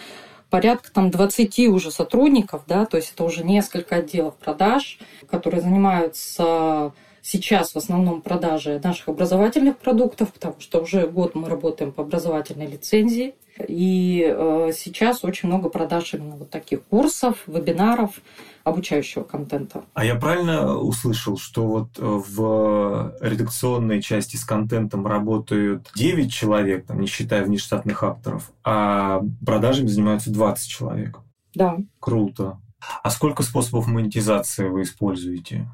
порядка 0.51 0.91
там 0.91 1.09
20 1.09 1.59
уже 1.69 1.89
сотрудников, 1.89 2.63
да, 2.67 2.85
то 2.85 2.97
есть 2.97 3.13
это 3.15 3.23
уже 3.23 3.43
несколько 3.43 3.95
отделов 3.95 4.35
продаж, 4.35 4.99
которые 5.27 5.61
занимаются 5.61 6.93
сейчас 7.21 7.73
в 7.73 7.77
основном 7.77 8.21
продажи 8.21 8.79
наших 8.83 9.09
образовательных 9.09 9.77
продуктов, 9.77 10.33
потому 10.33 10.55
что 10.59 10.81
уже 10.81 11.07
год 11.07 11.35
мы 11.35 11.49
работаем 11.49 11.91
по 11.91 12.03
образовательной 12.03 12.67
лицензии. 12.67 13.35
И 13.67 14.25
э, 14.25 14.71
сейчас 14.75 15.23
очень 15.23 15.49
много 15.49 15.69
продаж 15.69 16.13
именно 16.13 16.35
вот 16.35 16.49
таких 16.49 16.83
курсов, 16.83 17.43
вебинаров, 17.47 18.21
обучающего 18.63 19.23
контента. 19.23 19.83
А 19.93 20.05
я 20.05 20.15
правильно 20.15 20.77
услышал, 20.77 21.37
что 21.37 21.65
вот 21.67 21.89
в 21.97 23.15
редакционной 23.21 24.01
части 24.01 24.35
с 24.35 24.45
контентом 24.45 25.05
работают 25.05 25.91
9 25.95 26.31
человек, 26.31 26.85
там, 26.85 26.99
не 27.01 27.07
считая 27.07 27.43
внештатных 27.43 28.03
авторов, 28.03 28.51
а 28.63 29.21
продажами 29.45 29.87
занимаются 29.87 30.31
20 30.31 30.67
человек? 30.69 31.19
Да. 31.53 31.77
Круто. 31.99 32.59
А 33.03 33.09
сколько 33.09 33.43
способов 33.43 33.87
монетизации 33.87 34.67
вы 34.67 34.83
используете? 34.83 35.67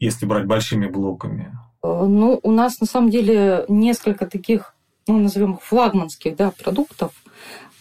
Если 0.00 0.26
брать 0.26 0.46
большими 0.46 0.86
блоками? 0.86 1.56
Э, 1.82 2.04
ну, 2.06 2.40
у 2.42 2.50
нас 2.50 2.80
на 2.80 2.86
самом 2.86 3.10
деле 3.10 3.64
несколько 3.68 4.26
таких, 4.26 4.74
ну, 5.06 5.18
назовем 5.18 5.54
их 5.54 5.62
флагманских 5.62 6.36
да, 6.36 6.50
продуктов, 6.50 7.12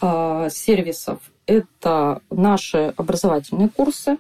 э, 0.02 0.50
сервисов. 0.52 1.20
Это 1.46 2.22
наши 2.30 2.94
образовательные 2.96 3.70
курсы. 3.70 4.18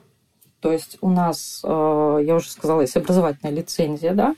То 0.61 0.71
есть 0.71 0.97
у 1.01 1.09
нас, 1.09 1.61
э, 1.63 2.19
я 2.25 2.35
уже 2.35 2.49
сказала, 2.49 2.81
есть 2.81 2.97
образовательная 2.97 3.53
лицензия, 3.53 4.13
да. 4.13 4.35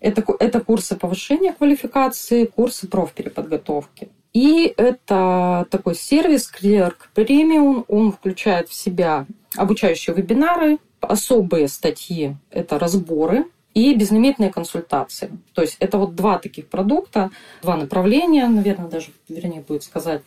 Это, 0.00 0.24
это 0.40 0.60
курсы 0.60 0.96
повышения 0.96 1.52
квалификации, 1.52 2.46
курсы 2.46 2.88
профпереподготовки. 2.88 4.08
И 4.32 4.72
это 4.76 5.66
такой 5.70 5.94
сервис 5.94 6.50
Clerk 6.50 6.96
Premium. 7.14 7.84
Он 7.86 8.10
включает 8.10 8.68
в 8.68 8.74
себя 8.74 9.26
обучающие 9.56 10.16
вебинары, 10.16 10.78
особые 11.02 11.68
статьи– 11.68 12.36
это 12.50 12.78
разборы 12.78 13.46
и 13.74 13.94
безлимитные 13.94 14.50
консультации. 14.50 15.30
То 15.54 15.62
есть 15.62 15.76
это 15.78 15.98
вот 15.98 16.14
два 16.14 16.38
таких 16.38 16.68
продукта, 16.68 17.30
два 17.62 17.76
направления, 17.76 18.46
наверное, 18.48 18.88
даже 18.88 19.10
вернее 19.28 19.60
будет 19.60 19.82
сказать, 19.82 20.22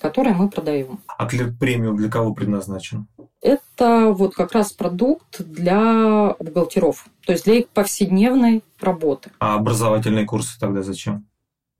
которые 0.00 0.34
мы 0.34 0.48
продаем. 0.48 1.00
А 1.06 1.26
клик 1.26 1.58
премиум 1.58 1.96
для 1.96 2.10
кого 2.10 2.34
предназначен? 2.34 3.06
Это 3.40 4.12
вот 4.12 4.34
как 4.34 4.52
раз 4.52 4.72
продукт 4.72 5.40
для 5.40 6.34
бухгалтеров, 6.38 7.06
то 7.24 7.32
есть 7.32 7.44
для 7.44 7.54
их 7.54 7.68
повседневной 7.68 8.62
работы. 8.80 9.30
А 9.38 9.54
образовательные 9.54 10.26
курсы 10.26 10.58
тогда 10.58 10.82
зачем? 10.82 11.26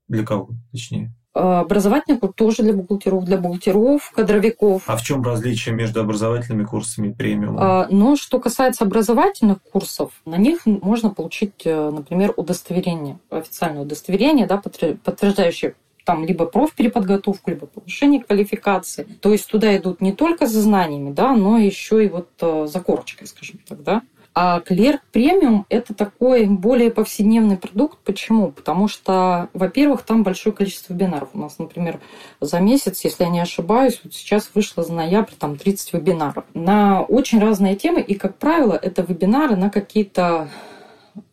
Для 0.07 0.25
кого, 0.25 0.49
точнее? 0.71 1.13
Образовательный 1.33 2.17
курс 2.17 2.33
тоже 2.35 2.63
для 2.63 2.73
бухгалтеров, 2.73 3.23
для 3.23 3.37
бухгалтеров, 3.37 4.11
кадровиков. 4.15 4.83
А 4.87 4.97
в 4.97 5.01
чем 5.03 5.21
различие 5.23 5.75
между 5.75 6.01
образовательными 6.01 6.63
курсами 6.63 7.09
и 7.09 7.13
премиум? 7.13 7.57
А, 7.59 7.87
но 7.91 8.15
что 8.15 8.39
касается 8.39 8.83
образовательных 8.83 9.61
курсов, 9.61 10.11
на 10.25 10.37
них 10.37 10.65
можно 10.65 11.11
получить, 11.11 11.61
э, 11.65 11.89
например, 11.91 12.33
удостоверение, 12.35 13.19
официальное 13.29 13.83
удостоверение, 13.83 14.47
да, 14.47 14.57
подтверждающее 14.57 15.75
там 16.03 16.25
либо 16.25 16.45
профпереподготовку, 16.45 17.51
либо 17.51 17.67
повышение 17.67 18.23
квалификации. 18.23 19.03
То 19.21 19.31
есть 19.31 19.47
туда 19.47 19.77
идут 19.77 20.01
не 20.01 20.11
только 20.11 20.47
за 20.47 20.61
знаниями, 20.61 21.11
да, 21.11 21.35
но 21.35 21.59
еще 21.59 22.03
и 22.03 22.09
вот 22.09 22.29
э, 22.41 22.65
за 22.67 22.79
корочкой, 22.79 23.27
скажем 23.27 23.59
так, 23.67 23.83
да. 23.83 24.01
А 24.33 24.59
клерк 24.61 25.01
премиум– 25.11 25.65
это 25.69 25.93
такой 25.93 26.45
более 26.45 26.91
повседневный 26.91 27.57
продукт. 27.57 27.97
Почему? 28.05 28.51
Потому 28.51 28.87
что, 28.87 29.49
во-первых, 29.53 30.03
там 30.03 30.23
большое 30.23 30.55
количество 30.55 30.93
вебинаров. 30.93 31.29
У 31.33 31.39
нас, 31.39 31.57
например, 31.57 31.99
за 32.39 32.59
месяц, 32.59 33.03
если 33.03 33.23
я 33.23 33.29
не 33.29 33.39
ошибаюсь, 33.39 33.99
вот 34.03 34.13
сейчас 34.13 34.51
вышло 34.53 34.83
за 34.83 34.93
ноябрь 34.93 35.33
там 35.37 35.57
30 35.57 35.93
вебинаров 35.93 36.45
на 36.53 37.01
очень 37.01 37.39
разные 37.39 37.75
темы. 37.75 38.01
И, 38.01 38.15
как 38.15 38.37
правило, 38.37 38.79
это 38.81 39.01
вебинары 39.01 39.55
на 39.55 39.69
какие-то 39.69 40.49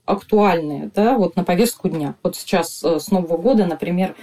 актуальные, 0.05 0.91
да, 0.95 1.17
вот 1.17 1.37
на 1.37 1.45
повестку 1.45 1.89
дня. 1.89 2.15
Вот 2.23 2.37
сейчас 2.37 2.83
э, 2.83 2.99
с 3.01 3.11
Нового 3.11 3.37
года, 3.37 3.67
например, 3.67 4.15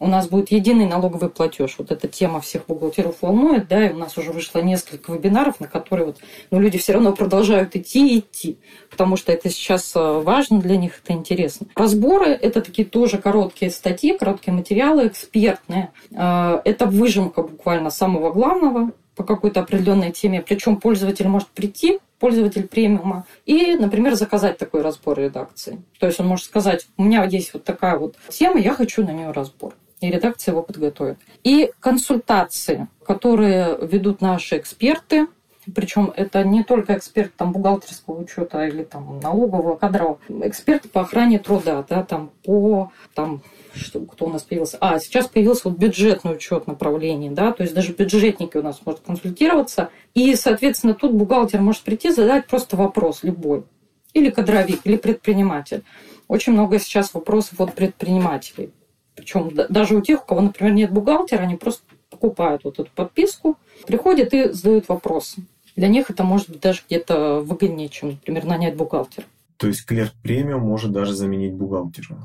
у 0.00 0.06
нас 0.06 0.28
будет 0.28 0.50
единый 0.50 0.86
налоговый 0.86 1.28
платеж. 1.28 1.76
Вот 1.78 1.92
эта 1.92 2.08
тема 2.08 2.40
всех 2.40 2.66
бухгалтеров 2.66 3.16
волнует, 3.20 3.68
да, 3.68 3.86
и 3.86 3.92
у 3.92 3.98
нас 3.98 4.16
уже 4.16 4.32
вышло 4.32 4.60
несколько 4.60 5.12
вебинаров, 5.12 5.60
на 5.60 5.68
которые 5.68 6.06
вот, 6.06 6.16
ну, 6.50 6.58
люди 6.58 6.78
все 6.78 6.94
равно 6.94 7.12
продолжают 7.12 7.76
идти 7.76 8.16
и 8.16 8.18
идти, 8.20 8.58
потому 8.90 9.16
что 9.16 9.30
это 9.30 9.50
сейчас 9.50 9.94
э, 9.94 10.00
важно 10.00 10.58
для 10.60 10.78
них, 10.78 11.00
это 11.04 11.12
интересно. 11.12 11.66
Разборы– 11.76 12.28
это 12.42 12.62
такие 12.62 12.88
тоже 12.88 13.18
короткие 13.18 13.70
статьи, 13.70 14.16
короткие 14.16 14.54
материалы, 14.54 15.06
экспертные. 15.06 15.90
Э, 16.10 16.60
это 16.64 16.86
выжимка 16.86 17.42
буквально 17.42 17.90
самого 17.90 18.32
главного 18.32 18.92
по 19.16 19.22
какой-то 19.22 19.60
определенной 19.60 20.12
теме, 20.12 20.40
причем 20.40 20.78
пользователь 20.78 21.28
может 21.28 21.48
прийти, 21.48 21.98
пользователь 22.18 22.66
премиума, 22.66 23.26
и, 23.44 23.74
например, 23.74 24.14
заказать 24.14 24.56
такой 24.56 24.80
разбор 24.80 25.18
редакции. 25.18 25.82
То 25.98 26.06
есть 26.06 26.20
он 26.20 26.26
может 26.26 26.46
сказать, 26.46 26.86
у 26.96 27.02
меня 27.02 27.24
есть 27.24 27.52
вот 27.52 27.64
такая 27.64 27.98
вот 27.98 28.16
тема, 28.30 28.58
я 28.58 28.72
хочу 28.72 29.04
на 29.04 29.10
нее 29.10 29.30
разбор 29.32 29.74
и 30.00 30.10
редакция 30.10 30.52
его 30.52 30.62
подготовит. 30.62 31.18
И 31.44 31.72
консультации, 31.80 32.88
которые 33.04 33.78
ведут 33.80 34.20
наши 34.20 34.56
эксперты, 34.58 35.26
причем 35.74 36.12
это 36.16 36.42
не 36.42 36.64
только 36.64 36.96
эксперт 36.96 37.34
там, 37.36 37.52
бухгалтерского 37.52 38.20
учета 38.20 38.66
или 38.66 38.82
там, 38.82 39.20
налогового, 39.20 39.76
кадрового, 39.76 40.18
эксперты 40.42 40.88
по 40.88 41.02
охране 41.02 41.38
труда, 41.38 41.84
да, 41.88 42.02
там, 42.02 42.30
по 42.44 42.92
там, 43.14 43.42
что, 43.74 44.00
кто 44.00 44.26
у 44.26 44.30
нас 44.30 44.42
появился? 44.42 44.78
А, 44.80 44.98
сейчас 44.98 45.28
появился 45.28 45.68
вот 45.68 45.78
бюджетный 45.78 46.34
учет 46.34 46.66
направлений, 46.66 47.30
да, 47.30 47.52
то 47.52 47.62
есть 47.62 47.74
даже 47.74 47.92
бюджетники 47.92 48.56
у 48.56 48.62
нас 48.62 48.80
могут 48.84 49.02
консультироваться. 49.02 49.90
И, 50.14 50.34
соответственно, 50.34 50.94
тут 50.94 51.12
бухгалтер 51.12 51.60
может 51.60 51.82
прийти, 51.82 52.10
задать 52.10 52.46
просто 52.46 52.76
вопрос 52.76 53.22
любой. 53.22 53.64
Или 54.12 54.30
кадровик, 54.30 54.80
или 54.84 54.96
предприниматель. 54.96 55.84
Очень 56.26 56.54
много 56.54 56.80
сейчас 56.80 57.14
вопросов 57.14 57.60
от 57.60 57.74
предпринимателей. 57.74 58.70
Причем 59.14 59.50
даже 59.68 59.96
у 59.96 60.00
тех, 60.00 60.22
у 60.22 60.26
кого, 60.26 60.40
например, 60.40 60.72
нет 60.72 60.92
бухгалтера, 60.92 61.42
они 61.42 61.56
просто 61.56 61.82
покупают 62.10 62.64
вот 62.64 62.78
эту 62.78 62.90
подписку, 62.94 63.56
приходят 63.86 64.32
и 64.32 64.50
задают 64.50 64.88
вопросы. 64.88 65.42
Для 65.76 65.88
них 65.88 66.10
это 66.10 66.24
может 66.24 66.50
быть 66.50 66.60
даже 66.60 66.82
где-то 66.86 67.40
выгоднее, 67.40 67.88
чем, 67.88 68.10
например, 68.10 68.44
нанять 68.44 68.76
бухгалтера. 68.76 69.26
То 69.56 69.66
есть 69.66 69.84
клерк 69.84 70.12
премиум 70.22 70.62
может 70.62 70.90
даже 70.90 71.12
заменить 71.12 71.54
бухгалтера? 71.54 72.22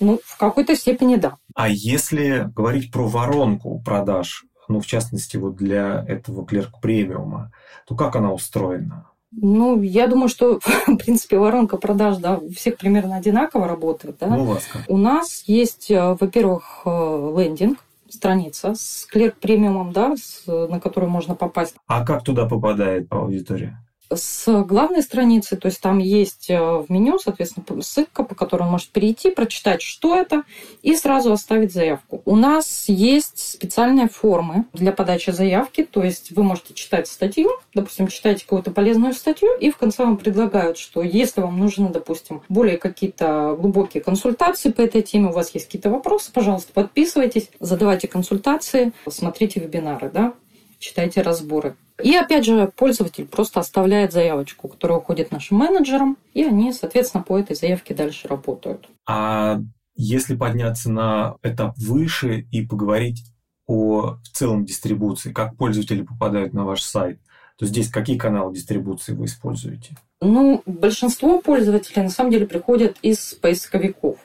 Ну, 0.00 0.20
в 0.24 0.38
какой-то 0.38 0.76
степени 0.76 1.16
да. 1.16 1.36
А 1.54 1.68
если 1.68 2.48
говорить 2.54 2.92
про 2.92 3.08
воронку 3.08 3.82
продаж, 3.84 4.44
ну, 4.68 4.80
в 4.80 4.86
частности, 4.86 5.36
вот 5.36 5.56
для 5.56 6.04
этого 6.06 6.46
клерк 6.46 6.80
премиума, 6.80 7.52
то 7.86 7.96
как 7.96 8.16
она 8.16 8.32
устроена? 8.32 9.10
Ну, 9.30 9.82
я 9.82 10.06
думаю, 10.06 10.28
что, 10.28 10.58
в 10.86 10.96
принципе, 10.96 11.38
воронка 11.38 11.76
продаж, 11.76 12.18
да, 12.18 12.38
у 12.38 12.50
всех 12.50 12.76
примерно 12.78 13.16
одинаково 13.16 13.68
работает, 13.68 14.16
да. 14.20 14.26
Ну, 14.28 14.42
у 14.42 14.46
вас 14.46 14.66
как? 14.66 14.84
У 14.88 14.96
нас 14.96 15.44
есть, 15.46 15.90
э, 15.90 16.16
во-первых, 16.18 16.82
э, 16.84 17.34
лендинг, 17.36 17.78
страница 18.08 18.74
с 18.74 19.06
клерк 19.06 19.36
премиумом, 19.36 19.92
да, 19.92 20.16
с, 20.16 20.46
на 20.46 20.80
которую 20.80 21.10
можно 21.10 21.34
попасть. 21.34 21.74
А 21.86 22.04
как 22.04 22.24
туда 22.24 22.46
попадает 22.46 23.12
аудитория? 23.12 23.78
С 24.10 24.62
главной 24.64 25.02
страницы, 25.02 25.56
то 25.56 25.66
есть 25.66 25.80
там 25.80 25.98
есть 25.98 26.48
э, 26.48 26.58
в 26.58 26.86
меню, 26.88 27.18
соответственно, 27.18 27.82
ссылка, 27.82 28.22
по 28.22 28.34
которой 28.34 28.62
он 28.62 28.70
может 28.70 28.88
перейти, 28.88 29.30
прочитать, 29.30 29.82
что 29.82 30.16
это, 30.16 30.44
и 30.82 30.94
сразу 30.96 31.32
оставить 31.32 31.72
заявку. 31.72 32.22
У 32.24 32.36
нас 32.36 32.84
есть 32.88 33.52
специальные 33.54 34.08
формы 34.08 34.64
для 34.72 34.92
подачи 34.92 35.30
заявки, 35.30 35.84
то 35.84 36.02
есть 36.02 36.32
вы 36.32 36.42
можете 36.42 36.74
читать 36.74 37.08
статью, 37.08 37.50
допустим, 37.74 38.08
читаете 38.08 38.44
какую-то 38.44 38.70
полезную 38.70 39.12
статью, 39.12 39.48
и 39.60 39.70
в 39.70 39.76
конце 39.76 40.04
вам 40.04 40.16
предлагают, 40.16 40.78
что 40.78 41.02
если 41.02 41.40
вам 41.40 41.58
нужны, 41.58 41.90
допустим, 41.90 42.42
более 42.48 42.78
какие-то 42.78 43.56
глубокие 43.58 44.02
консультации 44.02 44.70
по 44.70 44.80
этой 44.80 45.02
теме, 45.02 45.28
у 45.28 45.32
вас 45.32 45.54
есть 45.54 45.66
какие-то 45.66 45.90
вопросы, 45.90 46.32
пожалуйста, 46.32 46.72
подписывайтесь, 46.72 47.50
задавайте 47.60 48.08
консультации, 48.08 48.92
смотрите 49.08 49.60
вебинары, 49.60 50.10
да, 50.10 50.32
читайте 50.78 51.22
разборы. 51.22 51.76
И 52.02 52.14
опять 52.14 52.44
же, 52.44 52.72
пользователь 52.76 53.26
просто 53.26 53.60
оставляет 53.60 54.12
заявочку, 54.12 54.68
которая 54.68 54.98
уходит 54.98 55.32
нашим 55.32 55.58
менеджерам, 55.58 56.16
и 56.32 56.44
они, 56.44 56.72
соответственно, 56.72 57.24
по 57.24 57.38
этой 57.38 57.56
заявке 57.56 57.94
дальше 57.94 58.28
работают. 58.28 58.88
А 59.06 59.60
если 59.96 60.36
подняться 60.36 60.90
на 60.90 61.36
этап 61.42 61.76
выше 61.76 62.46
и 62.52 62.64
поговорить 62.64 63.24
о 63.66 64.16
в 64.22 64.28
целом 64.32 64.64
дистрибуции, 64.64 65.32
как 65.32 65.56
пользователи 65.56 66.02
попадают 66.02 66.54
на 66.54 66.64
ваш 66.64 66.82
сайт, 66.82 67.20
то 67.58 67.66
здесь 67.66 67.90
какие 67.90 68.16
каналы 68.16 68.54
дистрибуции 68.54 69.12
вы 69.12 69.24
используете? 69.24 69.96
Ну, 70.20 70.62
большинство 70.64 71.40
пользователей 71.40 72.02
на 72.02 72.10
самом 72.10 72.30
деле 72.30 72.46
приходят 72.46 72.96
из 73.02 73.34
поисковиков. 73.34 74.18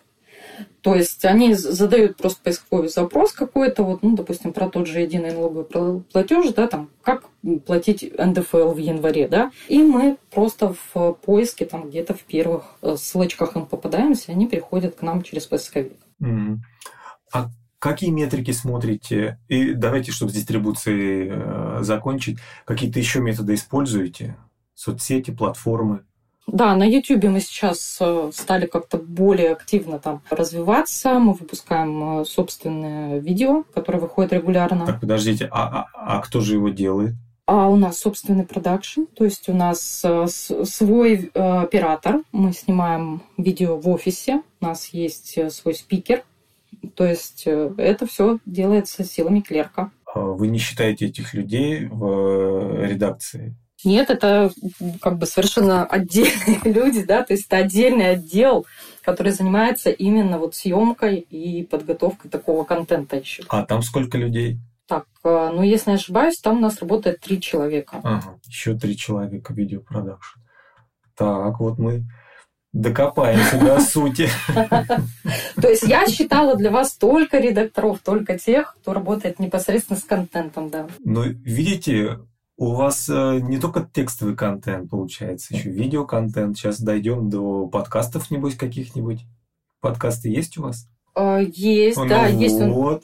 То 0.81 0.95
есть 0.95 1.23
они 1.25 1.53
задают 1.53 2.17
просто 2.17 2.41
поисковый 2.43 2.89
запрос 2.89 3.31
какой-то, 3.31 3.83
вот, 3.83 4.03
ну, 4.03 4.15
допустим, 4.15 4.53
про 4.53 4.69
тот 4.69 4.87
же 4.87 4.99
единый 4.99 5.31
налоговый 5.31 6.01
платеж, 6.01 6.53
да, 6.53 6.67
там, 6.67 6.89
как 7.01 7.25
платить 7.65 8.13
НДФЛ 8.17 8.71
в 8.73 8.77
январе, 8.77 9.27
да, 9.27 9.51
и 9.67 9.81
мы 9.81 10.17
просто 10.31 10.75
в 10.93 11.13
поиске, 11.13 11.65
там, 11.65 11.89
где-то 11.89 12.13
в 12.13 12.23
первых 12.23 12.63
э, 12.81 12.95
ссылочках 12.97 13.55
им 13.55 13.65
попадаемся, 13.65 14.31
они 14.31 14.47
приходят 14.47 14.95
к 14.95 15.01
нам 15.01 15.23
через 15.23 15.45
поисковик. 15.45 15.93
Mm. 16.21 16.57
А 17.33 17.49
какие 17.79 18.11
метрики 18.11 18.51
смотрите? 18.51 19.39
И 19.47 19.73
давайте, 19.73 20.11
чтобы 20.11 20.31
с 20.31 20.35
дистрибуцией 20.35 21.29
э, 21.31 21.77
закончить, 21.81 22.39
какие-то 22.65 22.99
еще 22.99 23.19
методы 23.19 23.55
используете? 23.55 24.37
Соцсети, 24.73 25.31
платформы? 25.31 26.05
Да, 26.47 26.75
на 26.75 26.83
YouTube 26.83 27.23
мы 27.23 27.39
сейчас 27.39 27.97
э, 27.99 28.31
стали 28.33 28.65
как-то 28.65 28.97
более 28.97 29.53
активно 29.53 29.99
там 29.99 30.21
развиваться. 30.29 31.17
Мы 31.19 31.33
выпускаем 31.33 32.21
э, 32.21 32.25
собственное 32.25 33.19
видео, 33.19 33.63
которое 33.73 33.99
выходит 33.99 34.33
регулярно. 34.33 34.85
Так, 34.85 34.99
подождите, 34.99 35.47
а, 35.51 35.87
а, 35.93 36.17
а 36.17 36.21
кто 36.21 36.41
же 36.41 36.55
его 36.55 36.69
делает? 36.69 37.15
А 37.45 37.69
у 37.69 37.75
нас 37.75 37.97
собственный 37.97 38.45
продакшн, 38.45 39.03
то 39.15 39.25
есть 39.25 39.49
у 39.49 39.53
нас 39.53 40.01
э, 40.03 40.27
свой 40.27 41.31
оператор. 41.33 42.21
Мы 42.31 42.53
снимаем 42.53 43.23
видео 43.37 43.77
в 43.77 43.87
офисе, 43.89 44.41
у 44.61 44.65
нас 44.65 44.89
есть 44.89 45.51
свой 45.51 45.73
спикер. 45.73 46.23
То 46.95 47.05
есть 47.05 47.45
это 47.45 48.05
все 48.05 48.39
делается 48.45 49.05
силами 49.05 49.39
клерка. 49.39 49.91
А 50.13 50.19
вы 50.19 50.47
не 50.47 50.59
считаете 50.59 51.07
этих 51.07 51.33
людей 51.33 51.85
в 51.85 52.85
редакции? 52.85 53.55
Нет, 53.83 54.09
это 54.09 54.51
как 55.01 55.17
бы 55.17 55.25
совершенно 55.25 55.85
отдельные 55.85 56.59
люди, 56.63 57.03
да, 57.03 57.23
то 57.23 57.33
есть 57.33 57.47
это 57.47 57.57
отдельный 57.57 58.11
отдел, 58.11 58.65
который 59.01 59.31
занимается 59.31 59.89
именно 59.89 60.39
вот 60.39 60.55
съемкой 60.55 61.17
и 61.17 61.63
подготовкой 61.65 62.31
такого 62.31 62.63
контента 62.63 63.17
еще. 63.17 63.43
А 63.49 63.63
там 63.65 63.81
сколько 63.81 64.17
людей? 64.17 64.59
Так, 64.87 65.05
э, 65.23 65.51
ну 65.53 65.63
если 65.63 65.91
не 65.91 65.95
ошибаюсь, 65.95 66.39
там 66.39 66.57
у 66.57 66.61
нас 66.61 66.79
работает 66.79 67.19
три 67.21 67.41
человека. 67.41 67.99
Ага, 68.03 68.39
еще 68.45 68.77
три 68.77 68.97
человека 68.97 69.53
видеопродакшн. 69.53 70.39
Так, 71.15 71.59
вот 71.59 71.77
мы 71.77 72.03
докопаемся 72.73 73.59
до 73.59 73.79
сути. 73.81 74.29
То 75.61 75.67
есть 75.69 75.83
я 75.83 76.07
считала 76.07 76.55
для 76.55 76.71
вас 76.71 76.95
только 76.95 77.37
редакторов, 77.37 77.99
только 78.03 78.37
тех, 78.37 78.75
кто 78.81 78.93
работает 78.93 79.39
непосредственно 79.39 79.99
с 79.99 80.03
контентом, 80.03 80.69
да. 80.69 80.87
Ну, 81.03 81.23
видите, 81.23 82.19
у 82.57 82.73
вас 82.73 83.09
э, 83.09 83.39
не 83.41 83.59
только 83.59 83.87
текстовый 83.91 84.35
контент 84.35 84.89
получается, 84.89 85.55
еще 85.55 85.69
видеоконтент. 85.69 86.57
Сейчас 86.57 86.79
дойдем 86.79 87.29
до 87.29 87.67
подкастов, 87.67 88.29
небось, 88.31 88.55
каких-нибудь. 88.55 89.25
Подкасты 89.81 90.29
есть 90.29 90.57
у 90.57 90.63
вас? 90.63 90.87
А, 91.15 91.39
есть, 91.39 91.97
ну, 91.97 92.07
да, 92.07 92.29
вот. 92.29 92.39
есть. 92.39 92.59
Вот. 92.59 93.03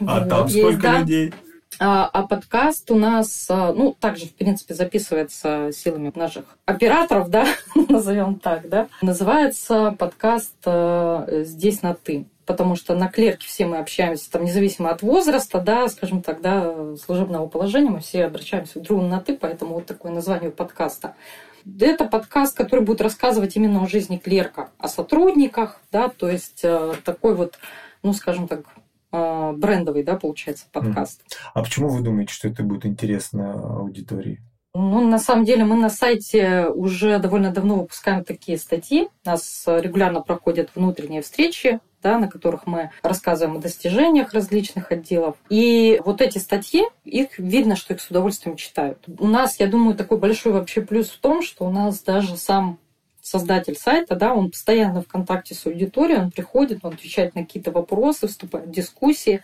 А 0.00 0.20
вот, 0.20 0.28
там 0.28 0.48
сколько 0.48 0.82
да. 0.82 1.00
людей? 1.00 1.34
А, 1.78 2.06
а 2.06 2.26
подкаст 2.26 2.90
у 2.90 2.94
нас, 2.94 3.46
а, 3.50 3.72
ну, 3.72 3.94
также, 3.98 4.26
в 4.26 4.34
принципе, 4.34 4.74
записывается 4.74 5.70
силами 5.72 6.10
наших 6.14 6.44
операторов, 6.64 7.28
да, 7.28 7.46
назовем 7.88 8.38
так, 8.38 8.68
да. 8.68 8.88
Называется 9.02 9.94
подкаст 9.98 10.54
э, 10.64 11.42
«Здесь 11.44 11.82
на 11.82 11.94
ты». 11.94 12.26
Потому 12.46 12.76
что 12.76 12.94
на 12.94 13.08
клерке 13.08 13.46
все 13.46 13.66
мы 13.66 13.78
общаемся, 13.78 14.30
там, 14.30 14.44
независимо 14.44 14.90
от 14.90 15.02
возраста, 15.02 15.60
да, 15.60 15.88
скажем 15.88 16.22
так, 16.22 16.40
да, 16.40 16.96
служебного 16.96 17.48
положения, 17.48 17.90
мы 17.90 18.00
все 18.00 18.24
обращаемся 18.24 18.80
друг 18.80 19.02
на 19.02 19.20
«ты», 19.20 19.36
поэтому 19.36 19.74
вот 19.74 19.86
такое 19.86 20.12
название 20.12 20.50
подкаста. 20.50 21.16
Это 21.80 22.04
подкаст, 22.04 22.56
который 22.56 22.84
будет 22.84 23.00
рассказывать 23.00 23.56
именно 23.56 23.82
о 23.82 23.88
жизни 23.88 24.18
клерка, 24.18 24.70
о 24.78 24.86
сотрудниках, 24.86 25.80
да, 25.90 26.08
то 26.08 26.28
есть 26.28 26.60
э, 26.62 26.94
такой 27.04 27.34
вот, 27.34 27.58
ну, 28.04 28.12
скажем 28.12 28.46
так, 28.46 28.60
э, 29.10 29.52
брендовый, 29.56 30.04
да, 30.04 30.14
получается, 30.14 30.66
подкаст. 30.70 31.22
А 31.52 31.62
почему 31.64 31.88
вы 31.88 32.02
думаете, 32.02 32.32
что 32.32 32.46
это 32.46 32.62
будет 32.62 32.86
интересно 32.86 33.78
аудитории? 33.78 34.40
Ну, 34.74 35.08
на 35.08 35.18
самом 35.18 35.44
деле, 35.44 35.64
мы 35.64 35.74
на 35.74 35.88
сайте 35.88 36.66
уже 36.68 37.18
довольно 37.18 37.50
давно 37.50 37.76
выпускаем 37.76 38.24
такие 38.24 38.58
статьи. 38.58 39.08
У 39.24 39.28
нас 39.28 39.64
регулярно 39.66 40.20
проходят 40.20 40.70
внутренние 40.74 41.22
встречи 41.22 41.80
да, 42.06 42.18
на 42.18 42.28
которых 42.28 42.68
мы 42.68 42.92
рассказываем 43.02 43.56
о 43.56 43.60
достижениях 43.60 44.32
различных 44.32 44.92
отделов. 44.92 45.34
И 45.48 46.00
вот 46.04 46.20
эти 46.20 46.38
статьи, 46.38 46.84
их 47.04 47.36
видно, 47.38 47.74
что 47.74 47.94
их 47.94 48.00
с 48.00 48.08
удовольствием 48.08 48.54
читают. 48.56 48.98
У 49.18 49.26
нас, 49.26 49.58
я 49.58 49.66
думаю, 49.66 49.96
такой 49.96 50.18
большой 50.18 50.52
вообще 50.52 50.82
плюс 50.82 51.08
в 51.08 51.18
том, 51.18 51.42
что 51.42 51.64
у 51.64 51.70
нас 51.70 51.98
даже 52.04 52.36
сам 52.36 52.78
создатель 53.20 53.74
сайта, 53.74 54.14
да, 54.14 54.34
он 54.34 54.52
постоянно 54.52 55.02
в 55.02 55.08
контакте 55.08 55.56
с 55.56 55.66
аудиторией, 55.66 56.20
он 56.20 56.30
приходит, 56.30 56.84
он 56.84 56.94
отвечает 56.94 57.34
на 57.34 57.42
какие-то 57.42 57.72
вопросы, 57.72 58.28
вступает 58.28 58.68
в 58.68 58.70
дискуссии. 58.70 59.42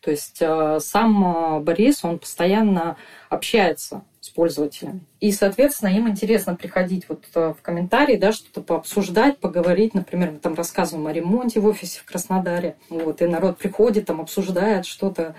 То 0.00 0.10
есть 0.10 0.38
э, 0.40 0.78
сам 0.80 1.56
э, 1.56 1.60
Борис, 1.60 2.04
он 2.04 2.18
постоянно 2.18 2.96
общается 3.28 4.04
с 4.20 4.28
пользователями. 4.28 5.00
И, 5.20 5.32
соответственно, 5.32 5.90
им 5.90 6.08
интересно 6.08 6.54
приходить 6.54 7.08
вот 7.08 7.24
э, 7.34 7.54
в 7.58 7.62
комментарии, 7.62 8.16
да, 8.16 8.32
что-то 8.32 8.60
пообсуждать, 8.60 9.38
поговорить. 9.38 9.94
Например, 9.94 10.32
мы 10.32 10.38
там 10.38 10.54
рассказываем 10.54 11.06
о 11.06 11.12
ремонте 11.12 11.60
в 11.60 11.66
офисе 11.66 12.00
в 12.00 12.04
Краснодаре. 12.04 12.76
Вот, 12.88 13.20
и 13.20 13.26
народ 13.26 13.58
приходит, 13.58 14.06
там 14.06 14.20
обсуждает 14.20 14.86
что-то. 14.86 15.34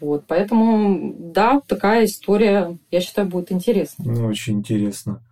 Вот, 0.00 0.24
поэтому, 0.26 1.14
да, 1.18 1.60
такая 1.66 2.04
история, 2.04 2.78
я 2.90 3.00
считаю, 3.00 3.28
будет 3.28 3.50
интересна. 3.50 4.04
Ну, 4.06 4.26
очень 4.26 4.58
интересно 4.58 5.22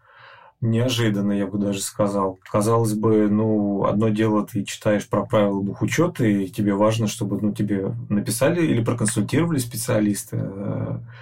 неожиданно, 0.64 1.32
я 1.32 1.46
бы 1.46 1.58
даже 1.58 1.80
сказал. 1.80 2.38
Казалось 2.50 2.94
бы, 2.94 3.28
ну, 3.28 3.84
одно 3.84 4.08
дело, 4.08 4.46
ты 4.46 4.64
читаешь 4.64 5.08
про 5.08 5.24
правила 5.24 5.60
бухучета, 5.60 6.24
и 6.24 6.48
тебе 6.48 6.74
важно, 6.74 7.06
чтобы 7.06 7.40
ну, 7.40 7.52
тебе 7.52 7.94
написали 8.08 8.64
или 8.64 8.82
проконсультировали 8.82 9.58
специалисты. 9.58 10.38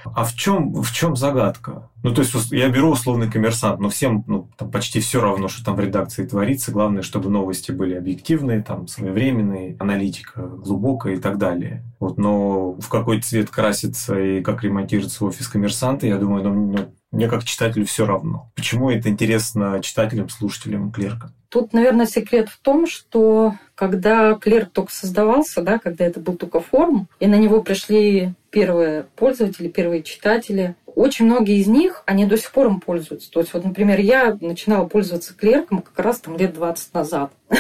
А 0.04 0.25
в 0.25 0.34
чем, 0.34 0.75
в 0.75 0.92
чем 0.92 1.16
загадка? 1.16 1.90
Ну, 2.02 2.14
то 2.14 2.22
есть, 2.22 2.34
я 2.52 2.68
беру 2.68 2.90
условный 2.90 3.30
коммерсант, 3.30 3.80
но 3.80 3.88
всем 3.88 4.25
ну, 4.26 4.49
там 4.56 4.70
почти 4.70 5.00
все 5.00 5.20
равно, 5.20 5.49
что 5.49 5.64
там 5.64 5.76
в 5.76 5.80
редакции 5.80 6.26
творится. 6.26 6.72
Главное, 6.72 7.02
чтобы 7.02 7.30
новости 7.30 7.70
были 7.70 7.94
объективные, 7.94 8.62
там, 8.62 8.88
своевременные, 8.88 9.76
аналитика 9.78 10.42
глубокая 10.42 11.14
и 11.14 11.18
так 11.18 11.38
далее. 11.38 11.84
Вот, 12.00 12.18
но 12.18 12.72
в 12.72 12.88
какой 12.88 13.20
цвет 13.20 13.50
красится 13.50 14.18
и 14.18 14.40
как 14.40 14.64
ремонтируется 14.64 15.25
офис 15.25 15.46
коммерсанта, 15.49 16.06
я 16.06 16.18
думаю, 16.18 16.44
ну, 16.44 16.72
ну 16.72 16.78
мне 17.23 17.31
как 17.31 17.45
читателю 17.45 17.87
все 17.87 18.05
равно. 18.05 18.50
Почему 18.57 18.91
это 18.91 19.09
интересно 19.09 19.81
читателям, 19.81 20.29
слушателям 20.29 20.91
клерка? 20.91 21.31
Тут, 21.50 21.73
наверное, 21.73 22.07
секрет 22.07 22.49
в 22.49 22.59
том, 22.59 22.88
что 22.88 23.55
когда 23.76 24.35
клерк 24.35 24.71
только 24.73 24.93
создавался, 24.93 25.62
да, 25.62 25.79
когда 25.79 26.05
это 26.05 26.19
был 26.19 26.35
только 26.35 26.59
форум, 26.59 27.07
и 27.21 27.29
на 27.29 27.37
него 27.37 27.62
пришли 27.62 28.33
первые 28.50 29.07
пользователи, 29.14 29.69
первые 29.69 30.02
читатели, 30.02 30.75
очень 30.87 31.26
многие 31.26 31.59
из 31.59 31.69
них, 31.69 32.02
они 32.07 32.26
до 32.26 32.37
сих 32.37 32.50
пор 32.50 32.67
им 32.67 32.81
пользуются. 32.81 33.31
То 33.31 33.38
есть, 33.38 33.55
вот, 33.55 33.64
например, 33.64 34.00
я 34.00 34.37
начинала 34.41 34.88
пользоваться 34.88 35.33
клерком 35.33 35.83
как 35.83 36.05
раз 36.05 36.19
там 36.19 36.37
лет 36.37 36.55
20 36.55 36.93
назад. 36.93 37.33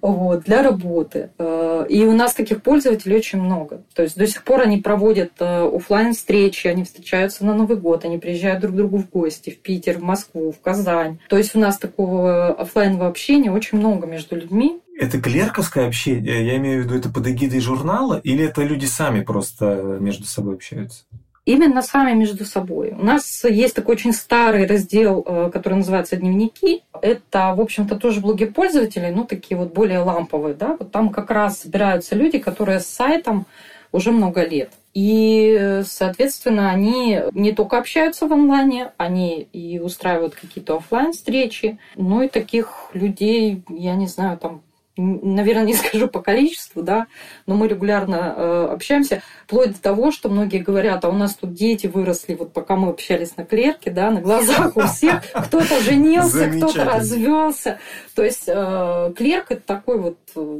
вот, 0.00 0.44
для 0.44 0.62
работы. 0.62 1.30
Э, 1.38 1.86
и 1.88 2.04
у 2.04 2.12
нас 2.12 2.34
таких 2.34 2.62
пользователей 2.62 3.16
очень 3.16 3.40
много. 3.40 3.82
То 3.94 4.02
есть 4.02 4.16
до 4.16 4.26
сих 4.26 4.42
пор 4.44 4.62
они 4.62 4.78
проводят 4.78 5.32
э, 5.40 5.66
офлайн 5.66 6.14
встречи 6.14 6.66
они 6.66 6.84
встречаются 6.84 7.44
на 7.44 7.54
Новый 7.54 7.76
год, 7.76 8.04
они 8.04 8.18
приезжают 8.18 8.60
друг 8.60 8.74
к 8.74 8.76
другу 8.76 8.98
в 8.98 9.08
гости 9.08 9.50
в 9.50 9.60
Питер, 9.60 9.98
в 9.98 10.02
Москву, 10.02 10.52
в 10.52 10.60
Казань. 10.60 11.18
То 11.28 11.36
есть 11.36 11.54
у 11.54 11.58
нас 11.58 11.78
такого 11.78 12.48
офлайнового 12.48 13.08
общения 13.08 13.50
очень 13.50 13.78
много 13.78 14.06
между 14.06 14.36
людьми. 14.36 14.80
Это 14.98 15.20
клерковское 15.20 15.86
общение, 15.86 16.46
я 16.46 16.56
имею 16.56 16.82
в 16.82 16.86
виду, 16.86 16.96
это 16.96 17.10
под 17.10 17.26
эгидой 17.26 17.60
журнала, 17.60 18.18
или 18.24 18.44
это 18.44 18.62
люди 18.62 18.86
сами 18.86 19.20
просто 19.20 19.98
между 20.00 20.24
собой 20.24 20.54
общаются? 20.54 21.04
Именно 21.46 21.80
сами 21.80 22.12
между 22.12 22.44
собой. 22.44 22.90
У 22.98 23.02
нас 23.02 23.44
есть 23.44 23.74
такой 23.74 23.94
очень 23.94 24.12
старый 24.12 24.66
раздел, 24.66 25.24
э, 25.24 25.50
который 25.50 25.74
называется 25.74 26.16
«Дневники». 26.16 26.82
Это, 27.00 27.54
в 27.54 27.60
общем-то, 27.60 27.96
тоже 27.96 28.20
блоги 28.20 28.44
пользователей, 28.44 29.10
но 29.10 29.24
такие 29.24 29.56
вот 29.56 29.72
более 29.72 30.00
ламповые. 30.00 30.54
Да? 30.54 30.76
Вот 30.78 30.90
там 30.92 31.08
как 31.08 31.30
раз 31.30 31.60
собираются 31.60 32.14
люди, 32.14 32.38
которые 32.38 32.80
с 32.80 32.86
сайтом 32.86 33.46
уже 33.92 34.10
много 34.10 34.44
лет. 34.44 34.70
И, 34.92 35.82
соответственно, 35.84 36.70
они 36.70 37.20
не 37.32 37.52
только 37.52 37.78
общаются 37.78 38.26
в 38.26 38.32
онлайне, 38.32 38.92
они 38.96 39.46
и 39.52 39.78
устраивают 39.78 40.34
какие-то 40.34 40.76
офлайн 40.76 41.12
встречи. 41.12 41.78
Ну 41.96 42.22
и 42.22 42.28
таких 42.28 42.90
людей, 42.94 43.62
я 43.68 43.94
не 43.94 44.06
знаю, 44.06 44.38
там 44.38 44.62
наверное, 44.96 45.64
не 45.64 45.74
скажу 45.74 46.08
по 46.08 46.20
количеству, 46.20 46.82
да, 46.82 47.06
но 47.46 47.54
мы 47.54 47.68
регулярно 47.68 48.34
э, 48.36 48.66
общаемся, 48.72 49.22
вплоть 49.44 49.72
до 49.72 49.80
того, 49.80 50.10
что 50.10 50.28
многие 50.28 50.58
говорят, 50.58 51.04
а 51.04 51.08
у 51.08 51.12
нас 51.12 51.34
тут 51.34 51.52
дети 51.54 51.86
выросли, 51.86 52.34
вот 52.34 52.52
пока 52.52 52.76
мы 52.76 52.90
общались 52.90 53.36
на 53.36 53.44
клерке, 53.44 53.90
да, 53.90 54.10
на 54.10 54.20
глазах 54.20 54.76
у 54.76 54.82
всех, 54.82 55.22
кто-то 55.34 55.80
женился, 55.80 56.50
кто-то 56.50 56.84
развелся. 56.84 57.78
То 58.14 58.24
есть 58.24 58.44
э, 58.46 59.12
клерк 59.16 59.50
это 59.50 59.62
такой 59.62 59.98
вот, 59.98 60.18
э, 60.34 60.58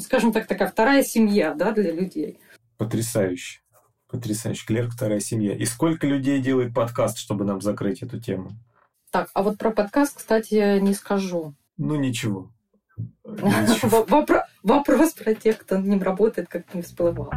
скажем 0.00 0.32
так, 0.32 0.46
такая 0.46 0.68
вторая 0.68 1.02
семья, 1.02 1.54
да, 1.54 1.72
для 1.72 1.92
людей. 1.92 2.38
Потрясающе. 2.76 3.60
Потрясающе. 4.08 4.64
Клерк 4.66 4.92
вторая 4.92 5.20
семья. 5.20 5.54
И 5.54 5.66
сколько 5.66 6.06
людей 6.06 6.40
делает 6.40 6.72
подкаст, 6.72 7.18
чтобы 7.18 7.44
нам 7.44 7.60
закрыть 7.60 8.02
эту 8.02 8.18
тему? 8.18 8.52
Так, 9.10 9.30
а 9.34 9.42
вот 9.42 9.58
про 9.58 9.70
подкаст, 9.70 10.18
кстати, 10.18 10.78
не 10.80 10.94
скажу. 10.94 11.54
Ну 11.76 11.96
ничего. 11.96 12.50
Вопрос 14.62 15.12
про 15.12 15.34
тех, 15.34 15.58
кто 15.58 15.76
ним 15.76 16.02
работает, 16.02 16.48
как 16.48 16.74
не 16.74 16.82
всплывал. 16.82 17.30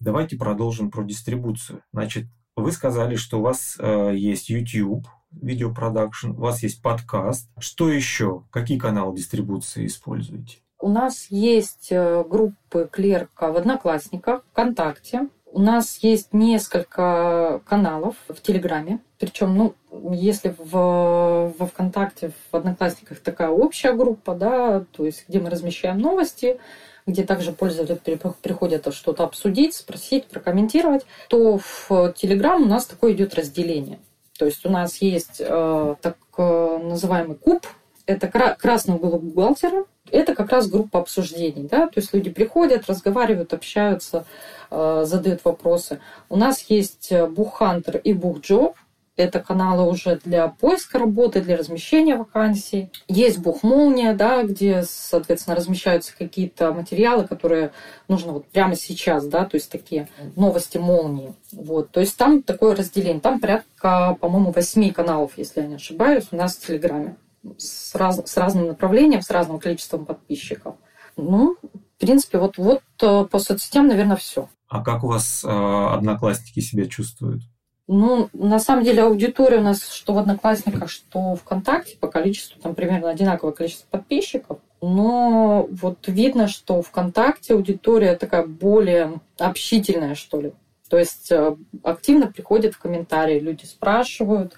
Давайте 0.00 0.36
продолжим 0.36 0.90
про 0.90 1.02
дистрибуцию. 1.02 1.82
Значит, 1.92 2.26
вы 2.54 2.70
сказали, 2.72 3.16
что 3.16 3.40
у 3.40 3.42
вас 3.42 3.76
э, 3.78 4.12
есть 4.14 4.48
YouTube, 4.48 5.06
видеопродакшн, 5.32 6.30
у 6.30 6.40
вас 6.40 6.62
есть 6.62 6.80
подкаст. 6.80 7.50
Что 7.58 7.90
еще? 7.90 8.44
Какие 8.50 8.78
каналы 8.78 9.16
дистрибуции 9.16 9.86
используете? 9.86 10.58
У 10.78 10.88
нас 10.88 11.26
есть 11.30 11.88
э, 11.90 12.22
группы 12.22 12.88
клерка 12.90 13.50
в 13.50 13.56
Одноклассниках, 13.56 14.44
ВКонтакте. 14.52 15.28
У 15.46 15.60
нас 15.60 15.98
есть 15.98 16.32
несколько 16.32 17.60
каналов 17.66 18.16
в 18.28 18.40
Телеграме. 18.40 19.00
Причем, 19.18 19.56
ну, 19.56 19.74
если 20.12 20.54
в, 20.58 21.54
во 21.58 21.66
ВКонтакте, 21.66 22.32
в 22.50 22.56
Одноклассниках 22.56 23.20
такая 23.20 23.48
общая 23.48 23.92
группа, 23.92 24.34
да, 24.34 24.84
то 24.92 25.06
есть 25.06 25.24
где 25.28 25.40
мы 25.40 25.48
размещаем 25.48 25.98
новости, 25.98 26.58
где 27.06 27.22
также 27.22 27.52
пользователи 27.52 28.18
приходят 28.42 28.92
что-то 28.92 29.24
обсудить, 29.24 29.74
спросить, 29.74 30.26
прокомментировать, 30.26 31.06
то 31.28 31.58
в 31.58 32.12
Телеграм 32.14 32.62
у 32.62 32.66
нас 32.66 32.86
такое 32.86 33.12
идет 33.12 33.34
разделение. 33.34 34.00
То 34.38 34.44
есть 34.44 34.66
у 34.66 34.70
нас 34.70 35.00
есть 35.00 35.36
э, 35.40 35.94
так 36.02 36.16
э, 36.36 36.78
называемый 36.82 37.36
куб, 37.36 37.66
это 38.06 38.28
красный 38.28 38.96
угол 38.96 39.18
бухгалтера, 39.18 39.84
это 40.10 40.34
как 40.34 40.50
раз 40.50 40.68
группа 40.68 41.00
обсуждений, 41.00 41.66
да, 41.68 41.86
то 41.86 41.98
есть 42.00 42.12
люди 42.12 42.30
приходят, 42.30 42.86
разговаривают, 42.86 43.54
общаются, 43.54 44.26
э, 44.70 45.04
задают 45.06 45.44
вопросы. 45.44 46.00
У 46.28 46.36
нас 46.36 46.62
есть 46.68 47.12
Буххантер 47.12 47.96
и 47.96 48.12
Бухджоп, 48.12 48.76
это 49.16 49.40
каналы 49.40 49.88
уже 49.88 50.20
для 50.24 50.48
поиска 50.48 50.98
работы, 50.98 51.40
для 51.40 51.56
размещения 51.56 52.16
вакансий. 52.16 52.90
Есть 53.08 53.38
Бухмолния, 53.38 54.14
да, 54.14 54.42
где, 54.42 54.82
соответственно, 54.82 55.56
размещаются 55.56 56.16
какие-то 56.16 56.72
материалы, 56.72 57.26
которые 57.26 57.72
нужно 58.08 58.32
вот 58.32 58.46
прямо 58.46 58.76
сейчас, 58.76 59.26
да, 59.26 59.44
то 59.44 59.56
есть 59.56 59.70
такие 59.70 60.08
новости 60.36 60.78
молнии. 60.78 61.34
Вот, 61.52 61.90
то 61.90 62.00
есть 62.00 62.16
там 62.16 62.42
такое 62.42 62.76
разделение. 62.76 63.20
Там 63.20 63.40
порядка, 63.40 64.16
по-моему, 64.20 64.52
восьми 64.52 64.90
каналов, 64.90 65.32
если 65.36 65.62
я 65.62 65.66
не 65.66 65.76
ошибаюсь, 65.76 66.28
у 66.30 66.36
нас 66.36 66.56
в 66.56 66.66
Телеграме. 66.66 67.16
С, 67.58 67.94
раз, 67.94 68.20
с 68.24 68.36
разным 68.36 68.66
направлением, 68.66 69.22
с 69.22 69.30
разным 69.30 69.60
количеством 69.60 70.04
подписчиков. 70.04 70.74
Ну, 71.16 71.56
в 71.62 72.00
принципе, 72.00 72.38
вот, 72.38 72.58
вот 72.58 72.82
э, 73.00 73.24
по 73.24 73.38
соцсетям, 73.38 73.86
наверное, 73.86 74.16
все. 74.16 74.48
А 74.68 74.82
как 74.82 75.04
у 75.04 75.06
вас 75.06 75.44
э, 75.44 75.48
одноклассники 75.48 76.58
себя 76.58 76.86
чувствуют? 76.86 77.42
Ну, 77.88 78.28
на 78.32 78.58
самом 78.58 78.82
деле 78.82 79.02
аудитория 79.02 79.58
у 79.58 79.62
нас 79.62 79.88
что 79.88 80.12
в 80.12 80.18
Одноклассниках, 80.18 80.90
что 80.90 81.36
ВКонтакте 81.36 81.96
по 81.96 82.08
количеству, 82.08 82.60
там 82.60 82.74
примерно 82.74 83.10
одинаковое 83.10 83.54
количество 83.54 83.86
подписчиков. 83.88 84.58
Но 84.82 85.68
вот 85.70 85.98
видно, 86.08 86.48
что 86.48 86.82
ВКонтакте 86.82 87.54
аудитория 87.54 88.16
такая 88.16 88.44
более 88.44 89.20
общительная, 89.38 90.16
что 90.16 90.40
ли. 90.40 90.52
То 90.88 90.98
есть 90.98 91.30
э, 91.30 91.56
активно 91.82 92.26
приходят 92.26 92.74
в 92.74 92.78
комментарии, 92.78 93.38
люди 93.38 93.64
спрашивают, 93.64 94.54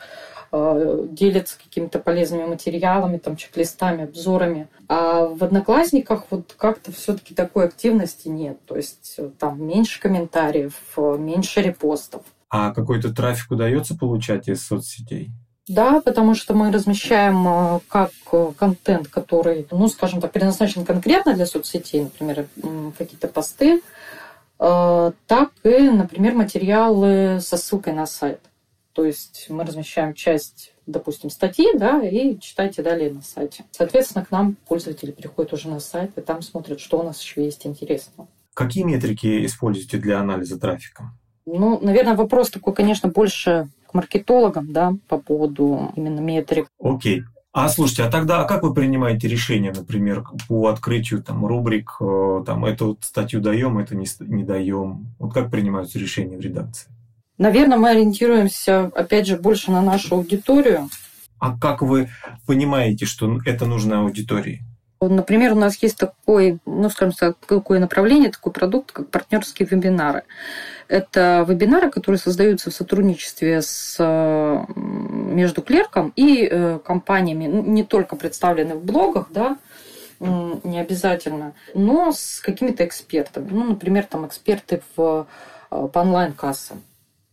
э, 0.52 1.06
делятся 1.10 1.58
какими-то 1.58 1.98
полезными 1.98 2.46
материалами, 2.46 3.18
там, 3.18 3.36
чек-листами, 3.36 4.04
обзорами. 4.04 4.68
А 4.88 5.26
в 5.26 5.44
Одноклассниках 5.44 6.24
вот 6.30 6.54
как-то 6.56 6.92
все-таки 6.92 7.34
такой 7.34 7.66
активности 7.66 8.28
нет. 8.28 8.58
То 8.66 8.76
есть 8.76 9.14
э, 9.18 9.30
там 9.38 9.64
меньше 9.66 10.00
комментариев, 10.00 10.74
меньше 10.96 11.62
репостов. 11.62 12.22
А 12.50 12.72
какой-то 12.72 13.12
трафик 13.12 13.50
удается 13.50 13.96
получать 13.96 14.48
из 14.48 14.66
соцсетей? 14.66 15.30
Да, 15.66 16.00
потому 16.00 16.34
что 16.34 16.54
мы 16.54 16.72
размещаем 16.72 17.46
э, 17.46 17.80
как 17.88 18.10
контент, 18.56 19.08
который, 19.08 19.66
ну, 19.70 19.88
скажем 19.88 20.20
так, 20.20 20.32
предназначен 20.32 20.84
конкретно 20.86 21.34
для 21.34 21.44
соцсетей, 21.44 22.04
например, 22.04 22.46
какие-то 22.96 23.28
посты, 23.28 23.82
так 24.56 25.52
и, 25.62 25.78
например, 25.90 26.34
материалы 26.34 27.38
со 27.40 27.56
ссылкой 27.56 27.92
на 27.92 28.06
сайт. 28.06 28.40
То 28.92 29.04
есть 29.04 29.46
мы 29.50 29.62
размещаем 29.64 30.14
часть, 30.14 30.72
допустим, 30.86 31.30
статьи, 31.30 31.68
да, 31.78 32.02
и 32.02 32.36
читайте 32.40 32.82
далее 32.82 33.12
на 33.12 33.22
сайте. 33.22 33.64
Соответственно, 33.70 34.24
к 34.24 34.32
нам 34.32 34.56
пользователи 34.66 35.12
приходят 35.12 35.52
уже 35.52 35.68
на 35.68 35.78
сайт, 35.78 36.10
и 36.18 36.22
там 36.22 36.42
смотрят, 36.42 36.80
что 36.80 36.98
у 36.98 37.04
нас 37.04 37.22
еще 37.22 37.44
есть 37.44 37.64
интересного. 37.66 38.26
Какие 38.52 38.82
метрики 38.82 39.46
используете 39.46 39.98
для 39.98 40.18
анализа 40.18 40.58
трафика? 40.58 41.12
Ну, 41.56 41.78
наверное, 41.80 42.14
вопрос 42.14 42.50
такой, 42.50 42.74
конечно, 42.74 43.08
больше 43.08 43.68
к 43.86 43.94
маркетологам, 43.94 44.72
да, 44.72 44.94
по 45.08 45.18
поводу 45.18 45.92
именно 45.96 46.20
метрик. 46.20 46.68
Окей. 46.80 47.22
А 47.52 47.68
слушайте, 47.68 48.04
а 48.04 48.10
тогда 48.10 48.42
а 48.42 48.44
как 48.44 48.62
вы 48.62 48.74
принимаете 48.74 49.26
решение, 49.26 49.72
например, 49.72 50.24
по 50.48 50.68
открытию 50.68 51.22
там 51.22 51.44
рубрик, 51.46 51.96
э, 52.00 52.42
там 52.46 52.64
эту 52.64 52.98
статью 53.00 53.40
даем, 53.40 53.78
это 53.78 53.96
не, 53.96 54.06
не 54.20 54.44
даем? 54.44 55.14
Вот 55.18 55.32
как 55.32 55.50
принимаются 55.50 55.98
решения 55.98 56.36
в 56.36 56.40
редакции? 56.40 56.88
Наверное, 57.38 57.78
мы 57.78 57.90
ориентируемся, 57.90 58.90
опять 58.94 59.26
же, 59.26 59.38
больше 59.38 59.70
на 59.70 59.80
нашу 59.80 60.16
аудиторию. 60.16 60.88
А 61.38 61.56
как 61.56 61.82
вы 61.82 62.10
понимаете, 62.46 63.06
что 63.06 63.38
это 63.44 63.64
нужно 63.64 64.00
аудитории? 64.00 64.62
Например, 65.00 65.52
у 65.52 65.56
нас 65.56 65.76
есть 65.82 65.96
такой, 65.96 66.58
ну, 66.66 66.90
скажем 66.90 67.14
так, 67.14 67.36
такое 67.46 67.78
направление, 67.78 68.30
такой 68.30 68.52
продукт, 68.52 68.92
как 68.92 69.10
партнерские 69.10 69.68
вебинары. 69.70 70.24
Это 70.88 71.44
вебинары, 71.48 71.90
которые 71.90 72.18
создаются 72.18 72.70
в 72.70 72.74
сотрудничестве 72.74 73.62
с, 73.62 73.96
между 74.74 75.62
клерком 75.62 76.12
и 76.16 76.48
э, 76.50 76.80
компаниями, 76.84 77.46
ну, 77.46 77.62
не 77.62 77.84
только 77.84 78.16
представлены 78.16 78.74
в 78.74 78.84
блогах, 78.84 79.28
да, 79.30 79.58
не 80.18 80.80
обязательно, 80.80 81.54
но 81.74 82.10
с 82.10 82.40
какими-то 82.40 82.84
экспертами. 82.84 83.48
Ну, 83.50 83.64
например, 83.64 84.04
там 84.04 84.26
эксперты 84.26 84.82
в, 84.96 85.28
э, 85.70 85.88
по 85.92 85.98
онлайн-кассам 86.00 86.82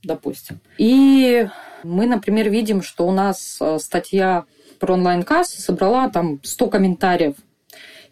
допустим. 0.05 0.59
И 0.77 1.47
мы, 1.83 2.05
например, 2.05 2.49
видим, 2.49 2.81
что 2.81 3.07
у 3.07 3.11
нас 3.11 3.57
э, 3.59 3.79
статья 3.79 4.45
про 4.79 4.93
онлайн-кассы 4.93 5.61
собрала 5.61 6.09
там 6.09 6.39
100 6.43 6.69
комментариев. 6.69 7.35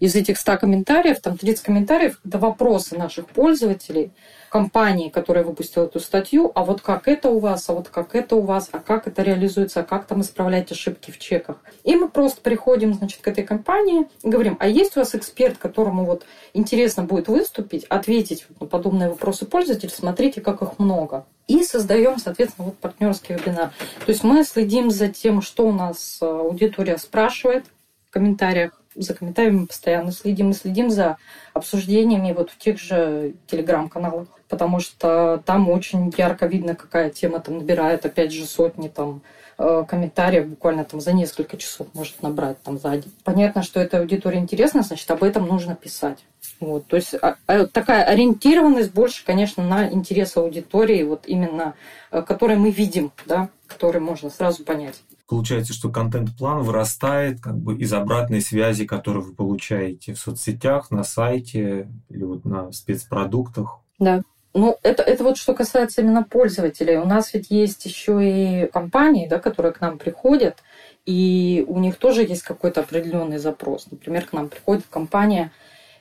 Из 0.04 0.16
этих 0.16 0.38
100 0.38 0.58
комментариев, 0.58 1.22
там 1.22 1.38
30 1.38 1.64
комментариев, 1.64 2.20
это 2.26 2.38
вопросы 2.38 2.98
наших 2.98 3.26
пользователей– 3.28 4.12
компании, 4.54 5.10
которая 5.10 5.44
выпустила 5.44 5.86
эту 5.86 6.00
статью, 6.00 6.52
а 6.54 6.64
вот 6.64 6.80
как 6.80 7.08
это 7.08 7.32
у 7.32 7.40
вас, 7.40 7.68
а 7.70 7.74
вот 7.74 7.90
как 7.90 8.14
это 8.14 8.36
у 8.36 8.42
вас, 8.42 8.70
а 8.72 8.78
как 8.78 9.08
это 9.08 9.24
реализуется, 9.24 9.80
а 9.80 9.84
как 9.84 10.06
там 10.06 10.22
исправлять 10.22 10.72
ошибки 10.72 11.10
в 11.10 11.18
чеках. 11.18 11.58
И 11.84 11.96
мы 11.96 12.08
просто 12.08 12.40
приходим, 12.40 12.94
значит, 12.94 13.22
к 13.22 13.28
этой 13.28 13.44
компании 13.44 14.06
и 14.22 14.30
говорим, 14.30 14.56
а 14.60 14.68
есть 14.68 14.96
у 14.96 15.00
вас 15.00 15.16
эксперт, 15.16 15.58
которому 15.58 16.06
вот 16.06 16.28
интересно 16.54 17.02
будет 17.02 17.30
выступить, 17.30 17.86
ответить 17.86 18.46
на 18.60 18.68
подобные 18.68 19.10
вопросы 19.10 19.48
пользователей, 19.48 19.92
смотрите, 19.92 20.40
как 20.40 20.62
их 20.62 20.78
много. 20.78 21.26
И 21.48 21.64
создаем, 21.64 22.20
соответственно, 22.20 22.66
вот 22.68 22.78
партнерский 22.78 23.34
вебинар. 23.34 23.72
То 24.06 24.12
есть 24.12 24.24
мы 24.24 24.44
следим 24.44 24.92
за 24.92 25.08
тем, 25.08 25.42
что 25.42 25.66
у 25.66 25.72
нас 25.72 26.20
э, 26.22 26.26
аудитория 26.26 27.00
спрашивает 27.00 27.66
в 28.06 28.12
комментариях, 28.12 28.80
за 28.96 29.14
комментариями 29.14 29.66
постоянно 29.66 30.12
следим 30.12 30.52
и 30.52 30.54
следим 30.54 30.90
за 30.90 31.18
обсуждениями 31.54 32.34
вот 32.34 32.52
в 32.52 32.58
тех 32.58 32.80
же 32.80 33.34
телеграм-каналах 33.48 34.28
потому 34.54 34.80
что 34.80 35.42
там 35.48 35.68
очень 35.68 36.14
ярко 36.16 36.46
видно, 36.46 36.76
какая 36.76 37.10
тема 37.10 37.40
там 37.40 37.58
набирает, 37.58 38.06
опять 38.06 38.32
же, 38.32 38.46
сотни 38.46 38.88
там 38.88 39.24
э, 39.58 39.84
комментариев 39.88 40.48
буквально 40.48 40.86
там 40.86 41.02
за 41.02 41.12
несколько 41.12 41.58
часов 41.58 41.88
может 41.96 42.22
набрать 42.22 42.62
там 42.62 42.78
за. 42.78 43.02
Понятно, 43.24 43.64
что 43.64 43.80
эта 43.80 43.98
аудитория 43.98 44.38
интересна, 44.38 44.84
значит, 44.84 45.10
об 45.10 45.24
этом 45.24 45.48
нужно 45.48 45.74
писать. 45.76 46.20
Вот, 46.60 46.86
то 46.86 46.98
есть 46.98 47.16
а, 47.16 47.36
а, 47.48 47.66
такая 47.66 48.04
ориентированность 48.04 48.94
больше, 48.94 49.26
конечно, 49.26 49.68
на 49.68 49.92
интерес 49.92 50.38
аудитории, 50.38 51.02
вот 51.02 51.24
именно, 51.26 51.74
э, 52.12 52.22
который 52.22 52.56
мы 52.56 52.70
видим, 52.70 53.12
да, 53.26 53.50
который 53.66 54.02
можно 54.02 54.30
сразу 54.30 54.64
понять. 54.64 55.02
Получается, 55.34 55.74
что 55.74 55.90
контент-план 55.90 56.62
вырастает 56.62 57.42
как 57.42 57.58
бы 57.58 57.76
из 57.76 57.92
обратной 57.92 58.40
связи, 58.40 58.86
которую 58.86 59.26
вы 59.26 59.34
получаете 59.34 60.14
в 60.14 60.20
соцсетях, 60.20 60.92
на 60.92 61.04
сайте 61.04 61.90
или 62.10 62.24
вот 62.24 62.46
на 62.46 62.72
спецпродуктах. 62.72 63.80
Да. 63.98 64.22
Ну, 64.54 64.78
это, 64.84 65.02
это 65.02 65.24
вот 65.24 65.38
что 65.38 65.56
касается 65.56 66.02
именно 66.02 66.22
пользователей. 66.22 66.98
У 66.98 67.06
нас 67.06 67.34
ведь 67.34 67.50
есть 67.50 67.84
еще 67.88 68.20
и 68.22 68.68
компании, 68.68 69.28
да, 69.28 69.40
которые 69.40 69.72
к 69.72 69.82
нам 69.82 69.98
приходят, 69.98 70.60
и 71.08 71.66
у 71.68 71.80
них 71.80 71.96
тоже 71.96 72.22
есть 72.22 72.44
какой-то 72.44 72.82
определенный 72.82 73.40
запрос. 73.40 73.88
Например, 73.90 74.28
к 74.28 74.34
нам 74.34 74.50
приходит 74.50 74.86
компания 74.88 75.52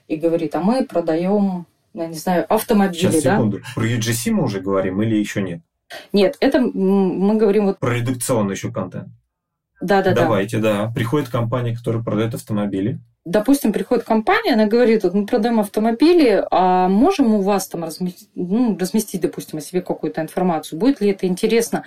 и 0.08 0.16
говорит, 0.16 0.54
а 0.56 0.60
мы 0.60 0.84
продаем, 0.84 1.64
я 1.94 2.06
не 2.06 2.18
знаю, 2.18 2.44
автомобили. 2.52 3.00
Сейчас, 3.00 3.22
да? 3.22 3.36
секунду. 3.36 3.62
Про 3.74 3.86
UGC 3.86 4.30
мы 4.32 4.44
уже 4.44 4.60
говорим 4.60 5.00
или 5.00 5.16
еще 5.16 5.40
нет? 5.40 5.62
Нет, 6.12 6.36
это 6.40 6.60
мы 6.60 7.34
говорим 7.38 7.64
вот... 7.64 7.78
Про 7.78 7.94
редакционный 7.94 8.56
еще 8.56 8.70
контент. 8.70 9.08
Да, 9.82 10.02
да, 10.02 10.14
Давайте, 10.14 10.58
да. 10.58 10.86
да. 10.86 10.92
Приходит 10.92 11.28
компания, 11.28 11.76
которая 11.76 12.02
продает 12.02 12.34
автомобили 12.34 13.00
допустим, 13.24 13.72
приходит 13.72 14.04
компания, 14.04 14.54
она 14.54 14.66
говорит, 14.66 15.04
вот 15.04 15.14
мы 15.14 15.26
продаем 15.26 15.60
автомобили, 15.60 16.44
а 16.50 16.88
можем 16.88 17.34
у 17.34 17.40
вас 17.40 17.68
там 17.68 17.84
разместить, 17.84 18.28
ну, 18.34 18.76
разместить 18.78 19.20
допустим, 19.20 19.58
о 19.58 19.62
себе 19.62 19.80
какую-то 19.80 20.20
информацию? 20.20 20.78
Будет 20.78 21.00
ли 21.00 21.10
это 21.10 21.26
интересно 21.26 21.84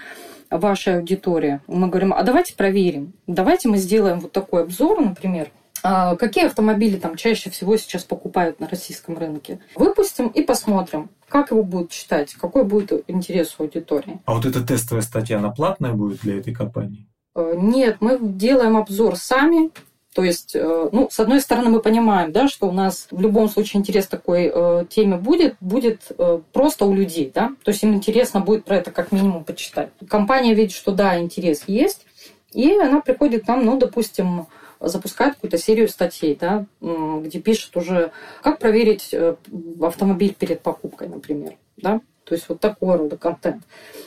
вашей 0.49 0.97
аудитории? 0.97 1.59
Мы 1.67 1.87
говорим, 1.87 2.13
а 2.13 2.23
давайте 2.23 2.55
проверим. 2.55 3.13
Давайте 3.27 3.67
мы 3.67 3.77
сделаем 3.77 4.19
вот 4.19 4.31
такой 4.31 4.63
обзор, 4.63 5.01
например, 5.01 5.49
а 5.83 6.15
какие 6.15 6.45
автомобили 6.45 6.97
там 6.97 7.15
чаще 7.15 7.49
всего 7.49 7.77
сейчас 7.77 8.03
покупают 8.03 8.59
на 8.59 8.67
российском 8.67 9.17
рынке. 9.17 9.59
Выпустим 9.75 10.29
и 10.29 10.41
посмотрим, 10.41 11.09
как 11.27 11.51
его 11.51 11.63
будут 11.63 11.91
читать, 11.91 12.33
какой 12.33 12.63
будет 12.63 13.03
интерес 13.07 13.55
у 13.59 13.63
аудитории. 13.63 14.19
А 14.25 14.33
вот 14.33 14.45
эта 14.45 14.65
тестовая 14.65 15.03
статья, 15.03 15.37
она 15.37 15.51
платная 15.51 15.91
будет 15.91 16.21
для 16.21 16.39
этой 16.39 16.53
компании? 16.53 17.07
Э, 17.35 17.53
нет, 17.55 17.97
мы 17.99 18.17
делаем 18.19 18.77
обзор 18.77 19.17
сами, 19.17 19.71
то 20.15 20.23
есть, 20.23 20.55
э, 20.55 20.89
ну, 20.93 21.09
с 21.11 21.19
одной 21.19 21.41
стороны, 21.41 21.69
мы 21.69 21.81
понимаем, 21.81 22.31
да, 22.31 22.47
что 22.47 22.69
у 22.69 22.71
нас 22.71 23.07
в 23.11 23.19
любом 23.19 23.49
случае 23.49 23.81
интерес 23.81 24.07
такой 24.07 24.49
э, 24.53 24.85
теме 24.89 25.17
будет, 25.17 25.57
будет 25.59 26.03
э, 26.17 26.39
просто 26.53 26.85
у 26.85 26.93
людей, 26.93 27.29
да, 27.35 27.51
то 27.63 27.71
есть 27.71 27.83
им 27.83 27.93
интересно 27.93 28.39
будет 28.39 28.63
про 28.63 28.77
это 28.77 28.91
как 28.91 29.11
минимум 29.11 29.43
почитать. 29.43 29.89
Компания 30.07 30.53
видит, 30.53 30.71
что 30.71 30.93
да, 30.93 31.19
интерес 31.19 31.63
есть, 31.67 32.05
и 32.53 32.71
она 32.79 33.01
приходит 33.01 33.43
к 33.43 33.47
нам, 33.49 33.65
ну, 33.65 33.77
допустим, 33.77 34.47
запускает 34.79 35.35
какую-то 35.35 35.57
серию 35.57 35.89
статей, 35.89 36.37
да, 36.39 36.65
где 36.79 37.41
пишет 37.41 37.75
уже, 37.75 38.11
как 38.41 38.59
проверить 38.59 39.09
э, 39.11 39.35
автомобиль 39.81 40.33
перед 40.33 40.61
покупкой, 40.61 41.09
например, 41.09 41.55
да, 41.75 41.99
то 42.25 42.33
есть 42.33 42.49
вот 42.49 42.59
такой 42.59 42.97
рода 42.97 43.17
контент. 43.17 43.63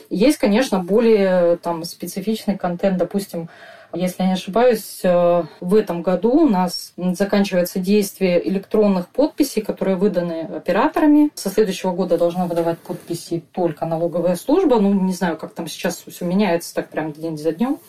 Есть, 0.09 0.37
конечно, 0.37 0.79
более 0.79 1.57
там 1.57 1.83
специфичный 1.83 2.57
контент, 2.57 2.97
допустим, 2.97 3.49
если 3.93 4.21
я 4.21 4.27
не 4.27 4.33
ошибаюсь, 4.33 4.99
э, 5.03 5.43
в 5.61 5.73
этом 5.73 6.03
году 6.03 6.31
у 6.43 6.47
нас 6.47 6.93
заканчивается 6.95 7.79
действие 7.79 8.47
электронных 8.47 9.07
подписей, 9.07 9.63
которые 9.63 9.95
выданы 9.95 10.41
операторами. 10.43 11.31
Со 11.33 11.49
следующего 11.49 11.93
года 11.93 12.17
должна 12.17 12.45
выдавать 12.45 12.77
подписи 12.79 13.43
только 13.51 13.85
налоговая 13.85 14.35
служба. 14.35 14.79
Ну, 14.79 14.93
не 14.93 15.13
знаю, 15.13 15.37
как 15.37 15.53
там 15.53 15.67
сейчас 15.67 16.03
все 16.07 16.25
меняется, 16.25 16.75
так 16.75 16.89
прям 16.89 17.13
день 17.13 17.37
за 17.37 17.51
днем. 17.51 17.79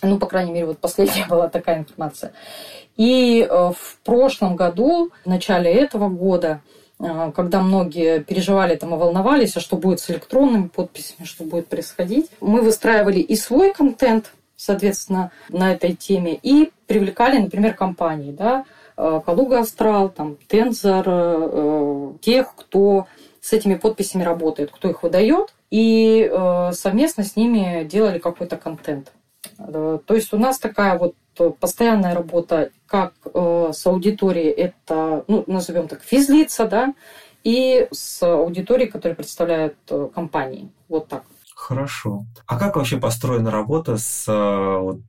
Ну, 0.00 0.18
по 0.18 0.26
крайней 0.26 0.52
мере, 0.52 0.66
вот 0.66 0.78
последняя 0.78 1.26
была 1.26 1.48
такая 1.48 1.78
информация. 1.78 2.32
И 2.96 3.40
э, 3.48 3.72
в 3.76 3.98
прошлом 4.04 4.54
году, 4.54 5.10
в 5.24 5.28
начале 5.28 5.72
этого 5.72 6.08
года, 6.08 6.60
когда 6.98 7.62
многие 7.62 8.22
переживали 8.24 8.74
там 8.74 8.94
и 8.94 8.98
волновались, 8.98 9.56
а 9.56 9.60
что 9.60 9.76
будет 9.76 10.00
с 10.00 10.10
электронными 10.10 10.68
подписями, 10.68 11.26
что 11.26 11.44
будет 11.44 11.68
происходить, 11.68 12.28
мы 12.40 12.60
выстраивали 12.60 13.20
и 13.20 13.36
свой 13.36 13.72
контент, 13.72 14.32
соответственно, 14.56 15.30
на 15.48 15.72
этой 15.72 15.94
теме. 15.94 16.38
И 16.42 16.72
привлекали, 16.88 17.38
например, 17.38 17.74
компании, 17.74 18.32
да, 18.32 18.64
э, 18.96 19.20
Калуга 19.24 19.60
Астрал, 19.60 20.08
там, 20.08 20.36
Тензор, 20.48 21.04
э, 21.06 22.12
тех, 22.20 22.54
кто 22.56 23.06
с 23.40 23.52
этими 23.52 23.76
подписями 23.76 24.24
работает, 24.24 24.72
кто 24.72 24.90
их 24.90 25.04
выдает, 25.04 25.54
и 25.70 26.28
э, 26.28 26.72
совместно 26.72 27.22
с 27.22 27.36
ними 27.36 27.84
делали 27.84 28.18
какой-то 28.18 28.56
контент. 28.56 29.12
То 29.56 30.14
есть 30.14 30.32
у 30.32 30.36
нас 30.36 30.58
такая 30.58 30.98
вот 30.98 31.14
постоянная 31.60 32.14
работа 32.14 32.70
как 32.86 33.14
с 33.24 33.86
аудиторией, 33.86 34.50
это, 34.50 35.24
ну, 35.28 35.44
назовем 35.46 35.88
так, 35.88 36.02
физлица, 36.02 36.66
да, 36.66 36.94
и 37.44 37.88
с 37.92 38.22
аудиторией, 38.22 38.90
которая 38.90 39.14
представляет 39.16 39.76
компании. 40.14 40.70
Вот 40.88 41.08
так. 41.08 41.24
Хорошо. 41.58 42.24
А 42.46 42.56
как 42.56 42.76
вообще 42.76 42.98
построена 42.98 43.50
работа 43.50 43.96
с 43.98 44.26
э, 44.28 44.78
вот, 44.78 45.00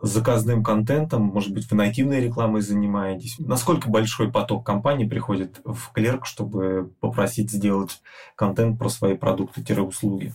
заказным 0.00 0.62
контентом? 0.62 1.22
Может 1.22 1.52
быть, 1.52 1.68
вы 1.70 1.76
нативной 1.76 2.20
рекламой 2.20 2.60
занимаетесь? 2.60 3.34
Насколько 3.40 3.90
большой 3.90 4.30
поток 4.30 4.64
компаний 4.64 5.06
приходит 5.06 5.60
в 5.64 5.92
клерк, 5.92 6.24
чтобы 6.24 6.92
попросить 7.00 7.50
сделать 7.50 8.00
контент 8.36 8.78
про 8.78 8.88
свои 8.88 9.16
продукты-услуги? 9.16 10.32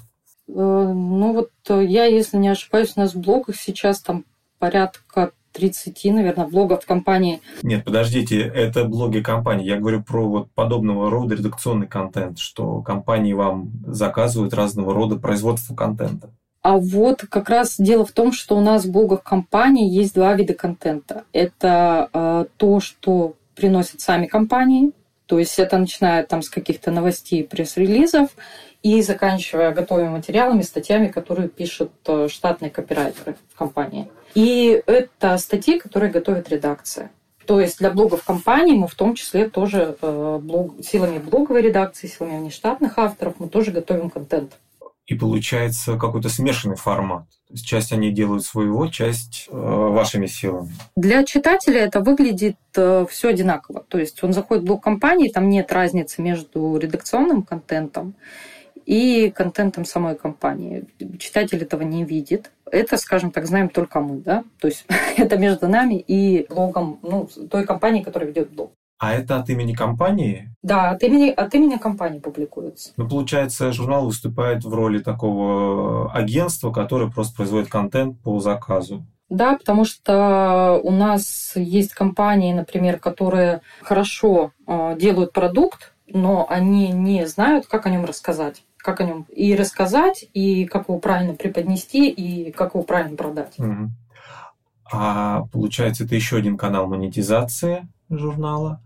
Э, 0.49 0.51
ну 0.53 1.33
вот 1.33 1.51
э, 1.69 1.85
я, 1.85 2.05
если 2.05 2.35
не 2.37 2.49
ошибаюсь, 2.49 2.93
у 2.97 2.99
нас 2.99 3.15
в 3.15 3.21
блогах 3.21 3.55
сейчас 3.55 4.01
там 4.01 4.25
порядка 4.63 5.31
30, 5.51 6.05
наверное, 6.05 6.47
блогов 6.47 6.85
компании. 6.85 7.41
Нет, 7.63 7.83
подождите, 7.83 8.39
это 8.39 8.85
блоги 8.85 9.19
компании. 9.19 9.67
Я 9.67 9.77
говорю 9.77 10.01
про 10.01 10.25
вот 10.25 10.51
подобного 10.51 11.11
рода 11.11 11.35
редакционный 11.35 11.85
контент, 11.85 12.39
что 12.39 12.81
компании 12.81 13.33
вам 13.33 13.73
заказывают 13.85 14.53
разного 14.53 14.93
рода 14.93 15.17
производство 15.17 15.75
контента. 15.75 16.29
А 16.61 16.77
вот 16.77 17.25
как 17.29 17.49
раз 17.49 17.75
дело 17.77 18.05
в 18.05 18.13
том, 18.13 18.31
что 18.31 18.55
у 18.55 18.61
нас 18.61 18.85
в 18.85 18.91
блогах 18.91 19.21
компании 19.21 19.89
есть 19.89 20.13
два 20.13 20.33
вида 20.33 20.53
контента. 20.53 21.25
Это 21.33 22.07
э, 22.13 22.45
то, 22.55 22.79
что 22.79 23.33
приносят 23.53 23.99
сами 23.99 24.27
компании, 24.27 24.93
то 25.25 25.39
есть 25.39 25.59
это 25.59 25.77
начиная 25.77 26.23
там 26.23 26.41
с 26.41 26.49
каких-то 26.49 26.89
новостей, 26.89 27.43
пресс-релизов, 27.43 28.29
и 28.81 29.01
заканчивая 29.01 29.71
готовыми 29.71 30.09
материалами, 30.09 30.61
статьями, 30.61 31.07
которые 31.07 31.49
пишут 31.49 31.91
э, 32.07 32.29
штатные 32.29 32.71
копирайтеры 32.71 33.35
в 33.53 33.57
компании. 33.57 34.09
И 34.35 34.81
это 34.85 35.37
статьи, 35.37 35.79
которые 35.79 36.11
готовит 36.11 36.49
редакция. 36.49 37.11
То 37.45 37.59
есть 37.59 37.79
для 37.79 37.91
блогов 37.91 38.23
компании 38.23 38.75
мы 38.75 38.87
в 38.87 38.95
том 38.95 39.15
числе 39.15 39.49
тоже 39.49 39.97
э, 40.01 40.39
блог, 40.41 40.75
силами 40.83 41.19
блоговой 41.19 41.61
редакции, 41.61 42.07
силами 42.07 42.39
внештатных 42.39 42.97
авторов 42.97 43.35
мы 43.39 43.49
тоже 43.49 43.71
готовим 43.71 44.09
контент. 44.09 44.53
И 45.05 45.15
получается 45.15 45.97
какой-то 45.97 46.29
смешанный 46.29 46.77
формат. 46.77 47.25
То 47.47 47.53
есть 47.53 47.65
часть 47.65 47.91
они 47.91 48.11
делают 48.11 48.45
своего, 48.45 48.87
часть 48.87 49.47
э, 49.49 49.53
вашими 49.53 50.27
силами. 50.27 50.71
Для 50.95 51.25
читателя 51.25 51.81
это 51.81 51.99
выглядит 51.99 52.55
э, 52.77 53.05
все 53.09 53.29
одинаково. 53.29 53.83
То 53.89 53.97
есть 53.97 54.23
он 54.23 54.31
заходит 54.31 54.63
в 54.63 54.67
блог 54.67 54.81
компании, 54.81 55.27
там 55.27 55.49
нет 55.49 55.71
разницы 55.73 56.21
между 56.21 56.77
редакционным 56.77 57.43
контентом 57.43 58.15
и 58.85 59.31
контентом 59.31 59.85
самой 59.85 60.15
компании. 60.15 60.85
Читатель 61.19 61.61
этого 61.61 61.83
не 61.83 62.03
видит. 62.03 62.51
Это, 62.71 62.97
скажем 62.97 63.31
так, 63.31 63.45
знаем 63.45 63.69
только 63.69 63.99
мы, 63.99 64.17
да? 64.17 64.43
То 64.59 64.67
есть 64.67 64.85
это 65.17 65.37
между 65.37 65.67
нами 65.67 65.95
и 65.95 66.45
блогом, 66.49 66.99
ну, 67.01 67.29
той 67.49 67.65
компании, 67.65 68.03
которая 68.03 68.29
ведет 68.29 68.51
блог. 68.51 68.71
А 68.99 69.13
это 69.13 69.37
от 69.37 69.49
имени 69.49 69.73
компании? 69.73 70.49
Да, 70.61 70.91
от 70.91 71.03
имени, 71.03 71.29
от 71.29 71.53
имени 71.53 71.77
компании 71.77 72.19
публикуется. 72.19 72.93
Ну, 72.95 73.07
получается, 73.07 73.73
журнал 73.73 74.05
выступает 74.05 74.63
в 74.63 74.73
роли 74.73 74.99
такого 74.99 76.11
агентства, 76.13 76.71
которое 76.71 77.11
просто 77.11 77.35
производит 77.35 77.69
контент 77.69 78.19
по 78.21 78.39
заказу. 78.39 79.05
Да, 79.29 79.57
потому 79.57 79.83
что 79.83 80.79
у 80.83 80.91
нас 80.91 81.53
есть 81.55 81.93
компании, 81.93 82.53
например, 82.53 82.99
которые 82.99 83.61
хорошо 83.81 84.51
э, 84.67 84.95
делают 84.99 85.33
продукт, 85.33 85.92
но 86.13 86.45
они 86.49 86.91
не 86.91 87.27
знают, 87.27 87.67
как 87.67 87.85
о 87.85 87.89
нем 87.89 88.05
рассказать 88.05 88.63
как 88.83 88.99
о 88.99 89.05
нем 89.05 89.25
и 89.29 89.55
рассказать, 89.55 90.25
и 90.33 90.65
как 90.65 90.89
его 90.89 90.99
правильно 90.99 91.33
преподнести, 91.35 92.09
и 92.09 92.51
как 92.51 92.75
его 92.75 92.83
правильно 92.83 93.15
продать. 93.15 93.57
Угу. 93.57 93.89
А 94.91 95.45
получается, 95.53 96.03
это 96.03 96.15
еще 96.15 96.35
один 96.35 96.57
канал 96.57 96.87
монетизации 96.87 97.87
журнала. 98.09 98.81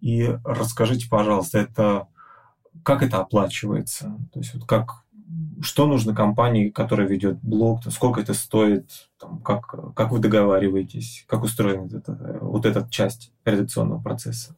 И 0.00 0.36
расскажите, 0.44 1.08
пожалуйста, 1.08 1.58
это 1.58 2.08
как 2.82 3.02
это 3.02 3.18
оплачивается? 3.18 4.16
То 4.32 4.40
есть 4.40 4.52
вот 4.54 4.64
как 4.66 5.04
что 5.60 5.86
нужно 5.86 6.14
компании, 6.14 6.68
которая 6.68 7.06
ведет 7.06 7.38
блог, 7.40 7.80
сколько 7.90 8.20
это 8.20 8.34
стоит, 8.34 9.08
там, 9.18 9.40
как, 9.40 9.94
как 9.94 10.12
вы 10.12 10.18
договариваетесь, 10.18 11.24
как 11.26 11.42
устроена 11.42 11.86
эта, 11.86 12.38
вот 12.40 12.64
эта 12.64 12.86
часть 12.90 13.32
редакционного 13.44 14.00
процесса? 14.00 14.54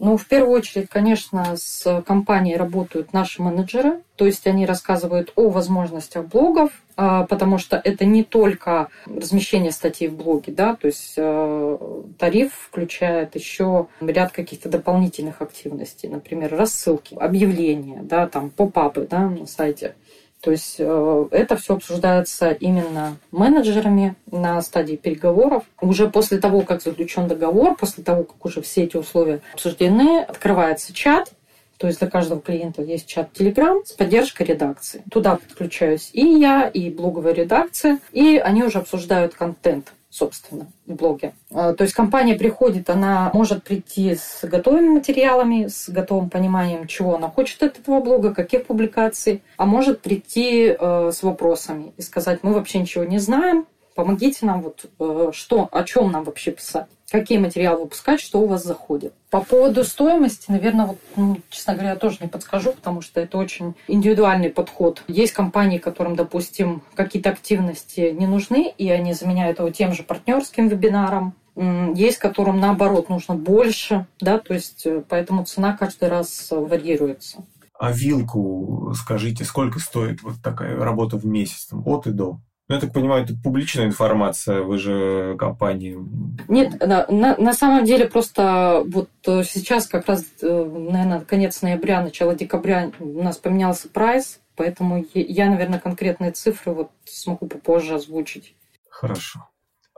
Ну, 0.00 0.16
в 0.16 0.24
первую 0.26 0.56
очередь, 0.56 0.88
конечно, 0.88 1.56
с 1.58 2.02
компанией 2.06 2.56
работают 2.56 3.12
наши 3.12 3.42
менеджеры, 3.42 4.00
то 4.16 4.24
есть 4.24 4.46
они 4.46 4.64
рассказывают 4.64 5.30
о 5.36 5.50
возможностях 5.50 6.26
блогов, 6.26 6.70
а, 6.96 7.26
потому 7.26 7.58
что 7.58 7.78
это 7.84 8.06
не 8.06 8.24
только 8.24 8.88
размещение 9.04 9.72
статей 9.72 10.08
в 10.08 10.16
блоге, 10.16 10.54
да, 10.54 10.74
то 10.74 10.86
есть 10.86 11.14
э, 11.18 11.78
тариф 12.18 12.52
включает 12.70 13.34
еще 13.34 13.88
ряд 14.00 14.32
каких-то 14.32 14.70
дополнительных 14.70 15.42
активностей, 15.42 16.08
например, 16.08 16.56
рассылки, 16.56 17.14
объявления, 17.14 18.00
да, 18.02 18.26
там 18.26 18.48
поп-апы 18.48 19.06
да, 19.08 19.28
на 19.28 19.46
сайте. 19.46 19.96
То 20.40 20.50
есть 20.50 20.76
э, 20.78 21.28
это 21.32 21.56
все 21.56 21.74
обсуждается 21.74 22.50
именно 22.50 23.18
менеджерами 23.30 24.14
на 24.30 24.60
стадии 24.62 24.96
переговоров. 24.96 25.64
Уже 25.80 26.08
после 26.08 26.38
того, 26.38 26.62
как 26.62 26.82
заключен 26.82 27.28
договор, 27.28 27.76
после 27.76 28.02
того, 28.02 28.24
как 28.24 28.44
уже 28.44 28.62
все 28.62 28.84
эти 28.84 28.96
условия 28.96 29.40
обсуждены, 29.52 30.20
открывается 30.20 30.94
чат, 30.94 31.32
то 31.76 31.86
есть 31.86 31.98
для 31.98 32.08
каждого 32.08 32.40
клиента 32.40 32.82
есть 32.82 33.06
чат 33.06 33.30
Telegram 33.32 33.82
с 33.84 33.92
поддержкой 33.92 34.44
редакции. 34.44 35.02
Туда 35.10 35.36
подключаюсь 35.36 36.10
и 36.12 36.26
я, 36.26 36.68
и 36.68 36.90
блоговая 36.90 37.32
редакция, 37.32 37.98
и 38.12 38.36
они 38.36 38.62
уже 38.62 38.78
обсуждают 38.78 39.34
контент 39.34 39.92
собственно, 40.10 40.66
в 40.86 40.94
блоге. 40.94 41.32
А, 41.52 41.72
то 41.72 41.84
есть 41.84 41.94
компания 41.94 42.34
приходит, 42.34 42.90
она 42.90 43.30
может 43.32 43.62
прийти 43.62 44.16
с 44.16 44.40
готовыми 44.42 44.88
материалами, 44.88 45.68
с 45.68 45.88
готовым 45.88 46.28
пониманием, 46.28 46.88
чего 46.88 47.14
она 47.14 47.28
хочет 47.28 47.62
от 47.62 47.78
этого 47.78 48.00
блога, 48.00 48.34
каких 48.34 48.66
публикаций, 48.66 49.42
а 49.56 49.66
может 49.66 50.00
прийти 50.02 50.76
э, 50.78 51.12
с 51.14 51.22
вопросами 51.22 51.92
и 51.96 52.02
сказать, 52.02 52.40
мы 52.42 52.52
вообще 52.52 52.80
ничего 52.80 53.04
не 53.04 53.18
знаем, 53.18 53.66
помогите 54.00 54.46
нам, 54.46 54.62
вот 54.62 54.86
э, 54.98 55.30
что, 55.32 55.68
о 55.70 55.84
чем 55.84 56.10
нам 56.10 56.24
вообще 56.24 56.52
писать 56.52 56.86
какие 57.10 57.38
материалы 57.38 57.82
выпускать, 57.82 58.20
что 58.20 58.40
у 58.40 58.46
вас 58.46 58.64
заходит. 58.64 59.12
По 59.30 59.40
поводу 59.40 59.82
стоимости, 59.84 60.44
наверное, 60.48 60.86
вот, 60.86 60.98
ну, 61.16 61.40
честно 61.50 61.74
говоря, 61.74 61.90
я 61.90 61.96
тоже 61.96 62.18
не 62.20 62.28
подскажу, 62.28 62.72
потому 62.72 63.00
что 63.02 63.20
это 63.20 63.36
очень 63.36 63.74
индивидуальный 63.88 64.48
подход. 64.48 65.02
Есть 65.08 65.32
компании, 65.32 65.78
которым, 65.78 66.14
допустим, 66.14 66.82
какие-то 66.94 67.30
активности 67.30 68.14
не 68.16 68.28
нужны, 68.28 68.72
и 68.78 68.88
они 68.90 69.12
заменяют 69.12 69.58
его 69.58 69.70
тем 69.70 69.92
же 69.92 70.04
партнерским 70.04 70.68
вебинаром. 70.68 71.34
Есть, 71.56 72.18
которым 72.18 72.60
наоборот 72.60 73.08
нужно 73.08 73.34
больше, 73.34 74.06
да, 74.20 74.38
то 74.38 74.54
есть 74.54 74.86
э, 74.86 75.02
поэтому 75.06 75.44
цена 75.44 75.76
каждый 75.76 76.08
раз 76.08 76.46
варьируется. 76.50 77.44
А 77.80 77.92
вилку, 77.92 78.92
скажите, 78.94 79.44
сколько 79.44 79.78
стоит 79.78 80.22
вот 80.22 80.36
такая 80.42 80.76
работа 80.76 81.16
в 81.16 81.26
месяц, 81.26 81.66
там, 81.66 81.82
от 81.86 82.06
и 82.06 82.12
до? 82.12 82.38
Ну, 82.70 82.76
я 82.76 82.80
так 82.80 82.92
понимаю, 82.92 83.24
это 83.24 83.34
публичная 83.34 83.86
информация, 83.86 84.62
вы 84.62 84.78
же 84.78 85.34
компании. 85.36 85.98
Нет, 86.46 86.78
на, 86.78 87.04
на, 87.08 87.36
на 87.36 87.52
самом 87.52 87.84
деле 87.84 88.06
просто 88.06 88.84
вот 88.86 89.08
э, 89.26 89.42
сейчас 89.42 89.88
как 89.88 90.06
раз, 90.06 90.24
э, 90.40 90.46
наверное, 90.46 91.18
конец 91.22 91.62
ноября, 91.62 92.00
начало 92.00 92.36
декабря 92.36 92.92
у 93.00 93.24
нас 93.24 93.38
поменялся 93.38 93.88
прайс, 93.88 94.38
поэтому 94.54 95.04
я, 95.14 95.50
наверное, 95.50 95.80
конкретные 95.80 96.30
цифры 96.30 96.72
вот 96.72 96.90
смогу 97.06 97.48
попозже 97.48 97.96
озвучить. 97.96 98.54
Хорошо. 98.88 99.48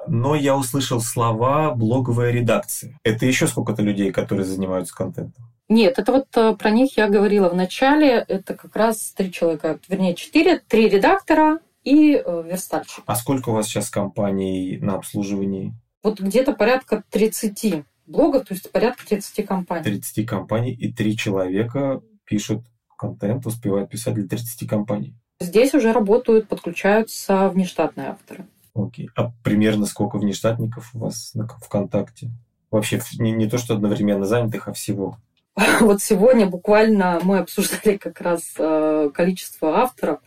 Но 0.07 0.35
я 0.35 0.57
услышал 0.57 1.03
слова 1.03 1.73
блоговая 1.73 2.31
редакция. 2.31 2.99
Это 3.05 3.27
еще 3.27 3.49
сколько-то 3.49 3.83
людей, 3.83 4.13
которые 4.13 4.47
занимаются 4.47 4.95
контентом? 4.95 5.45
Нет, 5.69 5.99
это 5.99 6.11
вот 6.11 6.29
э, 6.37 6.57
про 6.59 6.71
них 6.71 6.97
я 6.97 7.11
говорила 7.11 7.51
в 7.51 7.55
начале. 7.55 8.25
Это 8.27 8.55
как 8.55 8.75
раз 8.75 9.13
три 9.15 9.31
человека, 9.31 9.79
вернее, 9.89 10.15
четыре, 10.15 10.59
три 10.59 10.89
редактора, 10.89 11.59
и 11.85 12.14
э, 12.14 12.42
верстальщик. 12.47 13.03
А 13.07 13.14
сколько 13.14 13.51
у 13.51 13.53
вас 13.53 13.66
сейчас 13.66 13.90
компаний 13.90 14.79
на 14.81 14.95
обслуживании? 14.95 15.75
Вот 16.03 16.21
где-то 16.21 16.53
порядка 16.53 17.05
30 17.11 17.85
блогов, 18.07 18.47
то 18.47 18.55
есть 18.55 18.71
порядка 18.71 19.07
30 19.07 19.47
компаний. 19.47 19.85
30 19.85 20.27
компаний 20.27 20.73
и 20.73 20.92
3 20.92 21.16
человека 21.16 22.03
пишут 22.25 22.64
контент, 22.97 23.47
успевают 23.47 23.90
писать 23.90 24.14
для 24.14 24.27
30 24.27 24.68
компаний. 24.68 25.14
Здесь 25.40 25.75
уже 25.75 25.92
работают, 25.92 26.49
подключаются 26.49 27.49
внештатные 27.49 28.09
авторы. 28.09 28.47
Окей. 28.75 29.11
А 29.16 29.33
примерно 29.42 29.87
сколько 29.87 30.18
внештатников 30.18 30.95
у 30.95 31.01
вас 31.01 31.35
на 31.35 31.47
ВКонтакте? 31.47 32.31
Вообще 32.71 33.01
не, 33.18 33.33
не 33.33 33.49
то, 33.49 33.59
что 33.59 33.75
одновременно 33.75 34.25
занятых, 34.25 34.68
а 34.68 34.73
всего. 34.73 35.18
Вот 35.81 36.01
сегодня 36.01 36.47
буквально 36.47 37.21
мы 37.23 37.38
обсуждали 37.38 37.97
как 37.97 38.21
раз 38.21 38.55
э, 38.59 39.11
количество 39.12 39.81
авторов. 39.81 40.21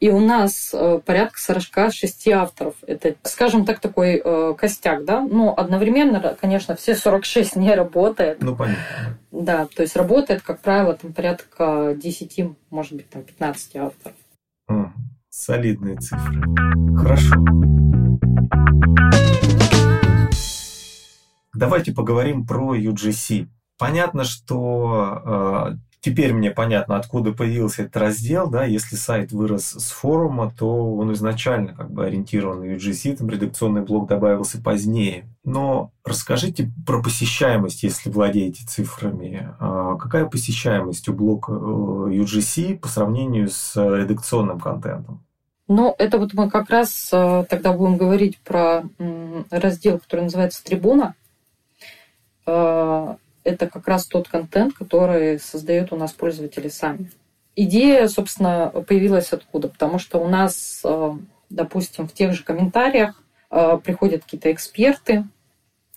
И 0.00 0.10
у 0.10 0.20
нас 0.20 0.70
э, 0.72 1.00
порядка 1.04 1.40
46 1.40 2.28
авторов. 2.28 2.74
Это, 2.86 3.14
скажем 3.22 3.64
так, 3.64 3.80
такой 3.80 4.20
э, 4.24 4.54
костяк, 4.56 5.04
да? 5.04 5.20
Но 5.20 5.54
одновременно, 5.56 6.36
конечно, 6.40 6.74
все 6.76 6.94
46 6.94 7.56
не 7.56 7.74
работает. 7.74 8.42
Ну, 8.42 8.56
понятно. 8.56 8.82
Да, 9.30 9.66
то 9.66 9.82
есть 9.82 9.96
работает, 9.96 10.42
как 10.42 10.60
правило, 10.60 10.94
там 10.94 11.12
порядка 11.12 11.94
10, 11.96 12.50
может 12.70 12.92
быть, 12.92 13.08
там 13.10 13.22
15 13.22 13.76
авторов. 13.76 14.16
Угу. 14.68 14.92
Солидные 15.30 15.96
цифры. 15.96 16.42
Хорошо. 16.96 17.34
Давайте 21.54 21.92
поговорим 21.92 22.46
про 22.46 22.76
UGC. 22.76 23.46
Понятно, 23.84 24.24
что 24.24 25.20
э, 25.26 25.76
теперь 26.00 26.32
мне 26.32 26.50
понятно, 26.50 26.96
откуда 26.96 27.32
появился 27.32 27.82
этот 27.82 27.98
раздел, 27.98 28.48
да, 28.48 28.64
если 28.64 28.96
сайт 28.96 29.30
вырос 29.30 29.72
с 29.72 29.90
форума, 29.90 30.50
то 30.58 30.96
он 30.96 31.12
изначально 31.12 31.74
как 31.74 31.90
бы 31.90 32.06
ориентирован 32.06 32.60
на 32.60 32.76
UGC, 32.76 33.18
там 33.18 33.28
редакционный 33.28 33.82
блок 33.82 34.08
добавился 34.08 34.58
позднее. 34.58 35.26
Но 35.44 35.90
расскажите 36.02 36.72
про 36.86 37.02
посещаемость, 37.02 37.82
если 37.82 38.08
владеете 38.08 38.64
цифрами. 38.66 39.54
А 39.60 39.96
какая 39.96 40.24
посещаемость 40.24 41.06
у 41.10 41.12
блока 41.12 41.52
э, 41.52 41.56
UGC 41.56 42.78
по 42.78 42.88
сравнению 42.88 43.50
с 43.50 43.76
редакционным 43.76 44.60
контентом? 44.60 45.22
Ну, 45.68 45.94
это 45.98 46.16
вот 46.16 46.32
мы 46.32 46.48
как 46.48 46.70
раз 46.70 47.10
э, 47.12 47.44
тогда 47.50 47.74
будем 47.74 47.98
говорить 47.98 48.38
про 48.38 48.84
раздел, 49.50 49.98
который 49.98 50.22
называется 50.22 50.64
«Трибуна». 50.64 51.14
Это 53.44 53.68
как 53.68 53.86
раз 53.86 54.06
тот 54.06 54.28
контент, 54.28 54.74
который 54.74 55.38
создают 55.38 55.92
у 55.92 55.96
нас 55.96 56.12
пользователи 56.12 56.68
сами. 56.68 57.10
Идея, 57.56 58.08
собственно, 58.08 58.72
появилась 58.88 59.32
откуда? 59.32 59.68
Потому 59.68 59.98
что 59.98 60.18
у 60.18 60.28
нас, 60.28 60.80
э, 60.82 61.12
допустим, 61.50 62.08
в 62.08 62.12
тех 62.12 62.32
же 62.32 62.42
комментариях 62.42 63.22
э, 63.50 63.78
приходят 63.84 64.24
какие-то 64.24 64.50
эксперты, 64.50 65.24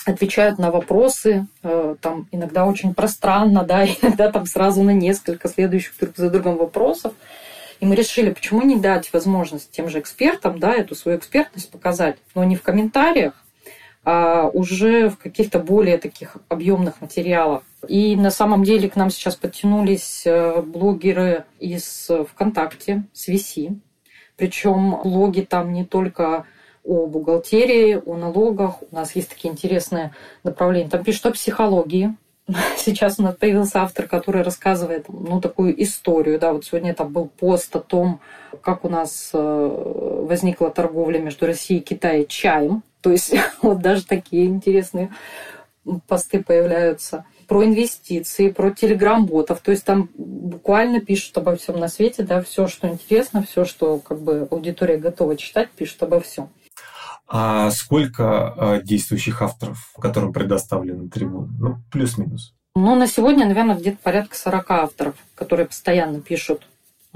отвечают 0.05 0.59
на 0.59 0.71
вопросы, 0.71 1.47
э, 1.63 1.95
там 2.01 2.27
иногда 2.31 2.65
очень 2.65 2.93
пространно, 2.93 3.63
да, 3.63 3.85
иногда 4.01 4.31
там 4.31 4.45
сразу 4.45 4.83
на 4.83 4.91
несколько 4.91 5.47
следующих 5.47 5.97
друг 5.97 6.15
за 6.15 6.29
другом 6.29 6.57
вопросов. 6.57 7.13
И 7.79 7.85
мы 7.85 7.95
решили, 7.95 8.31
почему 8.31 8.61
не 8.63 8.75
дать 8.75 9.11
возможность 9.13 9.71
тем 9.71 9.89
же 9.89 9.99
экспертам, 9.99 10.59
да, 10.59 10.75
эту 10.75 10.95
свою 10.95 11.17
экспертность 11.17 11.71
показать, 11.71 12.17
но 12.35 12.43
не 12.43 12.55
в 12.55 12.61
комментариях, 12.61 13.33
а 14.09 14.47
уже 14.53 15.09
в 15.09 15.17
каких-то 15.17 15.59
более 15.59 15.97
таких 15.97 16.37
объемных 16.47 17.01
материалах. 17.01 17.63
И 17.89 18.15
на 18.15 18.31
самом 18.31 18.63
деле 18.63 18.89
к 18.89 18.95
нам 18.95 19.09
сейчас 19.09 19.35
подтянулись 19.35 20.21
э, 20.25 20.61
блогеры 20.61 21.43
из 21.59 22.09
ВКонтакте, 22.31 23.03
с 23.11 23.27
VC. 23.27 23.77
Причем 24.37 25.01
блоги 25.03 25.41
там 25.41 25.73
не 25.73 25.83
только 25.83 26.45
о 26.85 27.05
бухгалтерии, 27.07 28.01
о 28.05 28.15
налогах. 28.15 28.81
У 28.89 28.95
нас 28.95 29.13
есть 29.13 29.27
такие 29.27 29.53
интересные 29.53 30.13
направления. 30.45 30.89
Там 30.89 31.03
пишут 31.03 31.25
о 31.25 31.31
психологии. 31.31 32.15
Сейчас 32.77 33.19
у 33.19 33.23
нас 33.23 33.35
появился 33.35 33.81
автор, 33.81 34.07
который 34.07 34.41
рассказывает 34.41 35.05
ну, 35.09 35.41
такую 35.41 35.81
историю. 35.83 36.39
Да, 36.39 36.53
вот 36.53 36.65
сегодня 36.65 36.93
там 36.93 37.11
был 37.11 37.27
пост 37.27 37.75
о 37.75 37.79
том, 37.79 38.21
как 38.61 38.85
у 38.85 38.89
нас 38.89 39.31
э, 39.33 40.23
возникла 40.27 40.69
торговля 40.69 41.19
между 41.19 41.45
Россией 41.45 41.81
и 41.81 41.83
Китаем 41.83 42.25
чаем. 42.27 42.83
То 43.01 43.11
есть 43.11 43.35
вот 43.61 43.79
даже 43.79 44.05
такие 44.05 44.45
интересные 44.45 45.09
посты 46.07 46.43
появляются 46.43 47.25
про 47.47 47.63
инвестиции, 47.63 48.49
про 48.49 48.71
телеграм-ботов. 48.71 49.59
То 49.61 49.71
есть 49.71 49.85
там 49.85 50.09
буквально 50.17 50.99
пишут 50.99 51.37
обо 51.37 51.55
всем 51.55 51.79
на 51.79 51.87
свете, 51.87 52.23
да, 52.23 52.41
все, 52.41 52.67
что 52.67 52.87
интересно, 52.87 53.43
все, 53.43 53.63
что 53.63 53.99
как 53.99 54.19
бы 54.19 54.47
аудитория 54.51 54.97
готова 54.97 55.37
читать, 55.37 55.69
пишут 55.71 56.03
обо 56.03 56.19
всем. 56.19 56.49
А 57.27 57.69
сколько 57.71 58.47
а, 58.47 58.81
действующих 58.81 59.41
авторов, 59.41 59.91
которым 59.99 60.31
предоставлены 60.31 61.09
трибуны? 61.09 61.49
Ну, 61.59 61.77
плюс-минус. 61.91 62.53
Ну, 62.75 62.95
на 62.95 63.07
сегодня, 63.07 63.45
наверное, 63.45 63.75
где-то 63.75 63.97
порядка 64.01 64.37
40 64.37 64.71
авторов, 64.71 65.15
которые 65.35 65.65
постоянно 65.65 66.21
пишут 66.21 66.67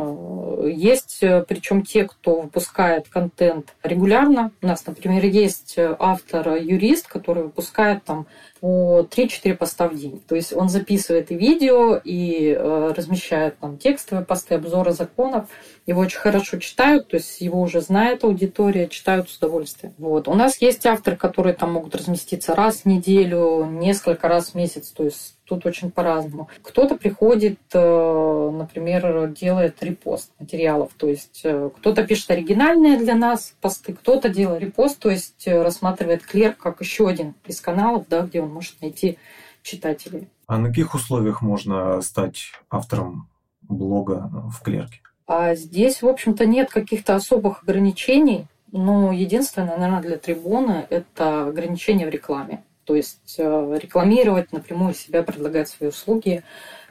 Э, 0.01 0.69
есть, 0.73 1.19
э, 1.21 1.43
причем 1.47 1.83
те, 1.83 2.05
кто 2.05 2.41
выпускает 2.41 3.07
контент 3.09 3.73
регулярно. 3.83 4.51
У 4.61 4.67
нас, 4.67 4.85
например, 4.85 5.25
есть 5.25 5.75
э, 5.77 5.95
автор-юрист, 5.99 7.07
который 7.07 7.43
выпускает 7.43 8.03
там 8.03 8.25
по 8.61 9.01
3-4 9.01 9.55
поста 9.55 9.89
в 9.89 9.95
день. 9.95 10.23
То 10.27 10.35
есть 10.35 10.53
он 10.53 10.69
записывает 10.69 11.31
и 11.31 11.35
видео, 11.35 11.99
и 12.01 12.55
размещает 12.55 13.57
там 13.59 13.77
текстовые 13.77 14.25
посты, 14.25 14.55
обзоры 14.55 14.93
законов. 14.93 15.49
Его 15.87 16.01
очень 16.01 16.19
хорошо 16.19 16.59
читают, 16.59 17.09
то 17.09 17.17
есть 17.17 17.41
его 17.41 17.59
уже 17.59 17.81
знает 17.81 18.23
аудитория, 18.23 18.87
читают 18.87 19.29
с 19.29 19.37
удовольствием. 19.37 19.93
Вот. 19.97 20.27
У 20.27 20.33
нас 20.35 20.61
есть 20.61 20.85
авторы, 20.85 21.17
которые 21.17 21.53
там 21.53 21.73
могут 21.73 21.95
разместиться 21.95 22.55
раз 22.55 22.81
в 22.81 22.85
неделю, 22.85 23.65
несколько 23.65 24.27
раз 24.27 24.51
в 24.51 24.55
месяц, 24.55 24.89
то 24.89 25.03
есть 25.03 25.35
тут 25.51 25.65
очень 25.65 25.91
по-разному. 25.91 26.47
Кто-то 26.61 26.95
приходит, 26.95 27.59
э, 27.73 28.49
например, 28.53 29.27
делает 29.27 29.83
репост 29.83 30.31
материалов, 30.39 30.91
то 30.95 31.07
есть 31.07 31.41
э, 31.43 31.69
кто-то 31.77 32.07
пишет 32.07 32.31
оригинальные 32.31 32.97
для 32.97 33.15
нас 33.15 33.53
посты, 33.59 33.91
кто-то 33.91 34.29
делает 34.29 34.61
репост, 34.61 34.99
то 34.99 35.09
есть 35.09 35.45
э, 35.45 35.61
рассматривает 35.61 36.23
клерк 36.23 36.57
как 36.57 36.79
еще 36.79 37.09
один 37.09 37.33
из 37.45 37.59
каналов, 37.59 38.05
да, 38.07 38.21
где 38.21 38.41
он 38.41 38.50
может 38.51 38.81
найти 38.81 39.17
читателей. 39.63 40.27
А 40.47 40.57
на 40.57 40.69
каких 40.69 40.93
условиях 40.93 41.41
можно 41.41 42.01
стать 42.01 42.51
автором 42.69 43.29
блога 43.61 44.29
в 44.51 44.61
клерке? 44.61 45.01
А 45.27 45.55
здесь, 45.55 46.01
в 46.01 46.07
общем-то, 46.07 46.45
нет 46.45 46.69
каких-то 46.69 47.15
особых 47.15 47.63
ограничений. 47.63 48.47
Но 48.71 49.11
единственное, 49.11 49.77
наверное, 49.77 50.01
для 50.01 50.17
трибуны– 50.17 50.85
это 50.89 51.47
ограничение 51.47 52.07
в 52.07 52.09
рекламе. 52.09 52.63
То 52.85 52.95
есть 52.95 53.35
э, 53.37 53.79
рекламировать 53.81 54.51
напрямую 54.51 54.93
себя, 54.93 55.23
предлагать 55.23 55.69
свои 55.69 55.89
услуги 55.89 56.43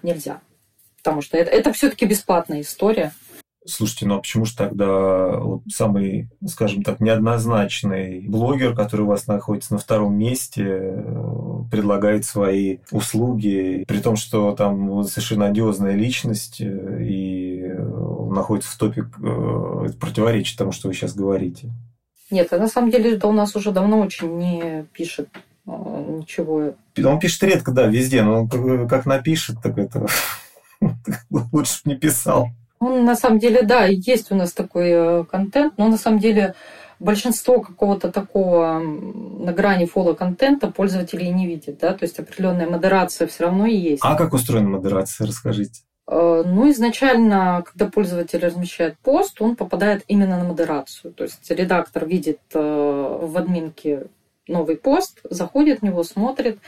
нельзя. 0.03 0.41
Потому 0.99 1.23
что 1.23 1.37
это, 1.37 1.51
это 1.51 1.73
все-таки 1.73 2.07
бесплатная 2.07 2.61
история. 2.61 3.13
Слушайте, 3.67 4.07
ну 4.07 4.15
а 4.15 4.19
почему 4.21 4.47
же 4.47 4.57
тогда 4.57 5.39
вот 5.39 5.63
самый, 5.71 6.31
скажем 6.47 6.83
так, 6.83 7.01
неоднозначный 7.01 8.27
блогер, 8.27 8.75
который 8.75 9.03
у 9.03 9.09
вас 9.09 9.27
находится 9.27 9.75
на 9.75 9.79
втором 9.79 10.17
месте, 10.17 10.65
э, 10.67 11.63
предлагает 11.71 12.25
свои 12.25 12.79
услуги, 12.91 13.85
при 13.87 13.99
том, 13.99 14.17
что 14.17 14.53
там 14.53 15.05
совершенно 15.05 15.47
одиозная 15.47 15.95
личность 15.95 16.63
э, 16.63 17.03
и 17.03 17.65
находится 18.31 18.71
в 18.71 18.77
топе, 18.77 19.03
это 19.03 19.97
противоречит 19.99 20.57
тому, 20.57 20.73
что 20.73 20.89
вы 20.89 20.95
сейчас 20.95 21.15
говорите? 21.15 21.71
Нет, 22.31 22.51
на 22.53 22.69
самом 22.69 22.91
деле 22.91 23.17
это 23.17 23.27
у 23.27 23.33
нас 23.33 23.55
уже 23.57 23.73
давно 23.73 24.01
очень 24.01 24.39
не 24.39 24.87
пишет 24.93 25.29
ничего. 25.67 26.75
Он 27.05 27.19
пишет 27.19 27.43
редко, 27.43 27.73
да, 27.73 27.87
везде, 27.87 28.23
но 28.23 28.49
как 28.89 29.07
напишет, 29.07 29.57
так 29.63 29.79
это 29.79 30.07
лучше 31.31 31.81
бы 31.85 31.93
не 31.93 31.97
писал. 31.97 32.49
Он 32.81 33.05
на 33.05 33.15
самом 33.15 33.39
деле, 33.39 33.63
да, 33.63 33.85
есть 33.85 34.33
у 34.33 34.35
нас 34.35 34.53
такой 34.53 34.89
э, 34.91 35.25
контент, 35.25 35.75
но 35.77 35.89
на 35.89 35.99
самом 35.99 36.19
деле 36.19 36.55
большинство 36.99 37.61
какого-то 37.61 38.11
такого 38.11 38.79
на 38.79 39.53
грани 39.53 39.85
фолло 39.85 40.15
контента 40.15 40.71
пользователи 40.71 41.25
не 41.27 41.47
видят, 41.47 41.79
да, 41.79 41.93
то 41.93 42.05
есть 42.05 42.19
определенная 42.19 42.69
модерация 42.69 43.29
все 43.29 43.45
равно 43.45 43.67
есть. 43.67 44.01
А 44.03 44.17
как 44.17 44.33
устроена 44.33 44.71
модерация, 44.71 45.27
расскажите? 45.27 45.83
Э, 46.09 46.43
ну, 46.47 46.71
изначально, 46.71 47.63
когда 47.67 47.85
пользователь 47.85 48.39
размещает 48.39 48.97
пост, 48.99 49.43
он 49.43 49.57
попадает 49.57 50.03
именно 50.09 50.39
на 50.39 50.45
модерацию. 50.45 51.13
То 51.13 51.25
есть 51.25 51.51
редактор 51.51 52.07
видит 52.07 52.41
э, 52.55 52.59
в 52.59 53.37
админке 53.37 54.07
новый 54.49 54.77
пост, 54.77 55.21
заходит 55.29 55.81
в 55.81 55.83
него, 55.83 56.03
смотрит. 56.03 56.59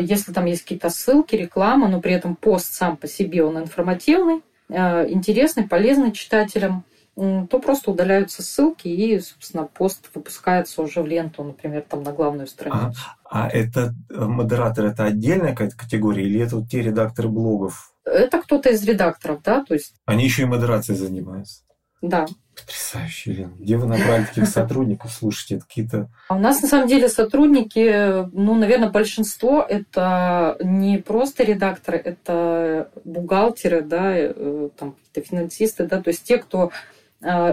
Если 0.00 0.32
там 0.32 0.46
есть 0.46 0.62
какие-то 0.62 0.88
ссылки, 0.88 1.36
реклама, 1.36 1.88
но 1.88 2.00
при 2.00 2.14
этом 2.14 2.34
пост 2.36 2.72
сам 2.72 2.96
по 2.96 3.06
себе 3.06 3.44
он 3.44 3.58
информативный, 3.58 4.40
интересный, 4.70 5.68
полезный 5.68 6.12
читателям, 6.12 6.84
то 7.16 7.60
просто 7.60 7.92
удаляются 7.92 8.42
ссылки 8.42 8.88
и, 8.88 9.20
собственно, 9.20 9.64
пост 9.64 10.10
выпускается 10.14 10.82
уже 10.82 11.00
в 11.00 11.06
ленту, 11.06 11.44
например, 11.44 11.84
там 11.88 12.02
на 12.02 12.12
главную 12.12 12.48
страницу. 12.48 12.98
А, 13.24 13.46
а 13.46 13.48
это 13.48 13.94
э, 14.10 14.24
модератор 14.24 14.86
это 14.86 15.04
отдельная 15.04 15.50
какая-то 15.50 15.76
категория 15.76 16.24
или 16.24 16.40
это 16.40 16.56
вот 16.56 16.68
те 16.68 16.82
редакторы 16.82 17.28
блогов? 17.28 17.94
Это 18.04 18.42
кто-то 18.42 18.70
из 18.70 18.82
редакторов, 18.84 19.42
да, 19.42 19.64
то 19.64 19.74
есть. 19.74 19.94
Они 20.06 20.24
еще 20.24 20.42
и 20.42 20.46
модерацией 20.46 20.98
занимаются. 20.98 21.62
Да. 22.02 22.26
Потрясающе, 22.56 23.32
Елена. 23.32 23.52
Где 23.58 23.76
вы 23.76 23.86
набрали 23.86 24.24
таких 24.24 24.46
сотрудников? 24.46 25.12
Слушайте, 25.12 25.56
это 25.56 25.66
какие-то... 25.66 26.08
А 26.28 26.36
у 26.36 26.38
нас, 26.38 26.62
на 26.62 26.68
самом 26.68 26.88
деле, 26.88 27.08
сотрудники, 27.08 28.26
ну, 28.32 28.54
наверное, 28.54 28.90
большинство 28.90 29.64
это 29.68 30.56
не 30.60 30.98
просто 30.98 31.42
редакторы, 31.44 31.98
это 31.98 32.90
бухгалтеры, 33.04 33.82
да, 33.82 34.12
э, 34.14 34.68
там 34.78 34.92
какие-то 34.92 35.28
финансисты, 35.28 35.86
да, 35.86 36.00
то 36.00 36.08
есть 36.08 36.22
те, 36.22 36.38
кто 36.38 36.70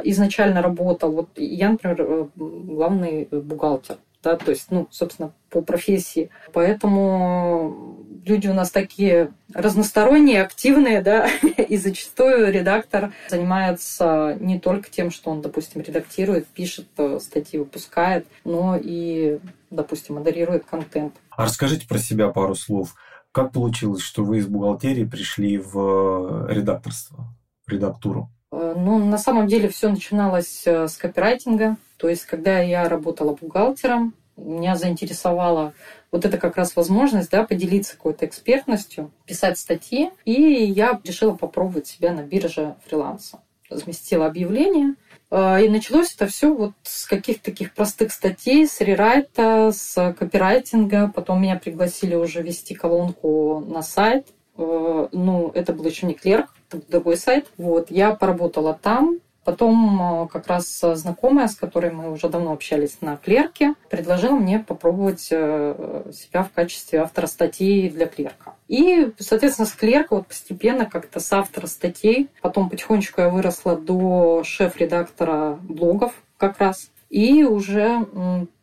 изначально 0.04 0.62
работал. 0.62 1.12
Вот 1.12 1.30
я, 1.38 1.70
например, 1.70 2.02
э, 2.02 2.28
главный 2.36 3.28
бухгалтер 3.32 3.98
да, 4.24 4.38
то 4.38 4.52
есть, 4.52 4.68
ну, 4.70 4.88
собственно, 4.92 5.34
по 5.50 5.62
профессии. 5.62 6.30
Поэтому 6.54 7.98
люди 8.24 8.48
у 8.48 8.54
нас 8.54 8.70
такие 8.70 9.32
разносторонние, 9.54 10.44
активные, 10.44 11.02
да, 11.02 11.28
и 11.58 11.78
зачастую 11.78 12.52
редактор 12.52 13.14
занимается 13.30 14.38
не 14.40 14.60
только 14.60 14.90
тем, 14.90 15.12
что 15.12 15.32
он, 15.32 15.42
допустим, 15.42 15.82
редактирует, 15.82 16.48
пишет 16.48 16.88
э, 16.98 17.20
статьи, 17.20 17.58
выпускает, 17.58 18.28
но 18.44 18.78
и, 18.80 19.40
допустим, 19.70 20.16
модерирует 20.16 20.66
контент. 20.66 21.16
А 21.32 21.46
расскажите 21.46 21.88
про 21.88 21.98
себя 21.98 22.30
пару 22.30 22.56
слов. 22.56 22.96
Как 23.32 23.54
получилось, 23.54 24.02
что 24.02 24.24
вы 24.24 24.40
из 24.40 24.48
бухгалтерии 24.48 25.06
пришли 25.06 25.58
в 25.58 26.48
редакторство, 26.52 27.34
в 27.66 27.72
редактуру? 27.72 28.30
Э, 28.52 28.74
ну, 28.78 28.98
на 28.98 29.18
самом 29.18 29.48
деле 29.48 29.70
все 29.70 29.90
начиналось 29.90 30.64
э, 30.66 30.88
с 30.88 30.98
копирайтинга. 30.98 31.78
То 31.98 32.10
есть, 32.10 32.26
когда 32.26 32.60
я 32.60 32.88
работала 32.90 33.36
бухгалтером, 33.40 34.14
меня 34.36 34.76
заинтересовала 34.76 35.74
вот 36.12 36.26
это 36.26 36.38
как 36.38 36.58
раз 36.58 36.76
возможность 36.76 37.30
да, 37.32 37.44
поделиться 37.44 37.96
какой-то 37.96 38.26
экспертностью, 38.26 39.12
писать 39.26 39.58
статьи. 39.58 40.12
И 40.26 40.34
я 40.34 41.00
решила 41.04 41.34
попробовать 41.34 41.88
себя 41.88 42.12
на 42.12 42.22
бирже 42.22 42.76
фриланса. 42.86 43.42
Разместила 43.70 44.26
объявление. 44.26 44.96
А, 45.30 45.62
и 45.62 45.70
началось 45.70 46.14
это 46.14 46.28
все 46.28 46.54
вот 46.54 46.74
с 46.84 47.06
каких-то 47.06 47.46
таких 47.46 47.74
простых 47.74 48.12
статей, 48.12 48.68
с 48.68 48.82
рерайта, 48.82 49.72
с 49.72 50.14
копирайтинга. 50.18 51.12
Потом 51.14 51.42
меня 51.42 51.58
пригласили 51.58 52.16
уже 52.16 52.42
вести 52.42 52.74
колонку 52.74 53.64
на 53.66 53.82
сайт. 53.82 54.28
Ну, 54.58 55.52
это 55.56 55.72
был 55.74 55.86
еще 55.86 56.06
не 56.06 56.14
клерк, 56.14 56.54
другой 56.90 57.18
сайт. 57.18 57.48
Вот, 57.58 57.92
я 57.92 58.16
поработала 58.16 58.78
там, 58.82 59.20
Потом 59.44 60.26
э, 60.26 60.28
как 60.28 60.48
раз 60.48 60.80
знакомая, 60.80 61.48
с 61.48 61.56
которой 61.56 61.92
мы 61.92 62.12
уже 62.12 62.30
давно 62.30 62.54
общались 62.54 62.98
на 63.02 63.18
клерке, 63.18 63.74
предложила 63.90 64.36
мне 64.36 64.60
попробовать 64.60 65.30
э, 65.32 66.12
себя 66.14 66.44
в 66.44 66.52
качестве 66.52 67.00
автора 67.00 67.26
статей 67.26 67.90
для 67.90 68.06
клерка. 68.06 68.54
И, 68.68 69.12
соответственно, 69.18 69.66
с 69.66 69.72
клерка 69.72 70.16
вот 70.16 70.28
постепенно 70.28 70.86
как-то 70.86 71.20
с 71.20 71.34
автора 71.34 71.66
статей, 71.66 72.30
потом 72.42 72.70
потихонечку 72.70 73.22
я 73.22 73.30
выросла 73.30 73.76
до 73.76 74.44
шеф-редактора 74.44 75.58
блогов 75.64 76.14
как 76.38 76.60
раз. 76.60 76.92
И 77.12 77.44
уже 77.44 78.08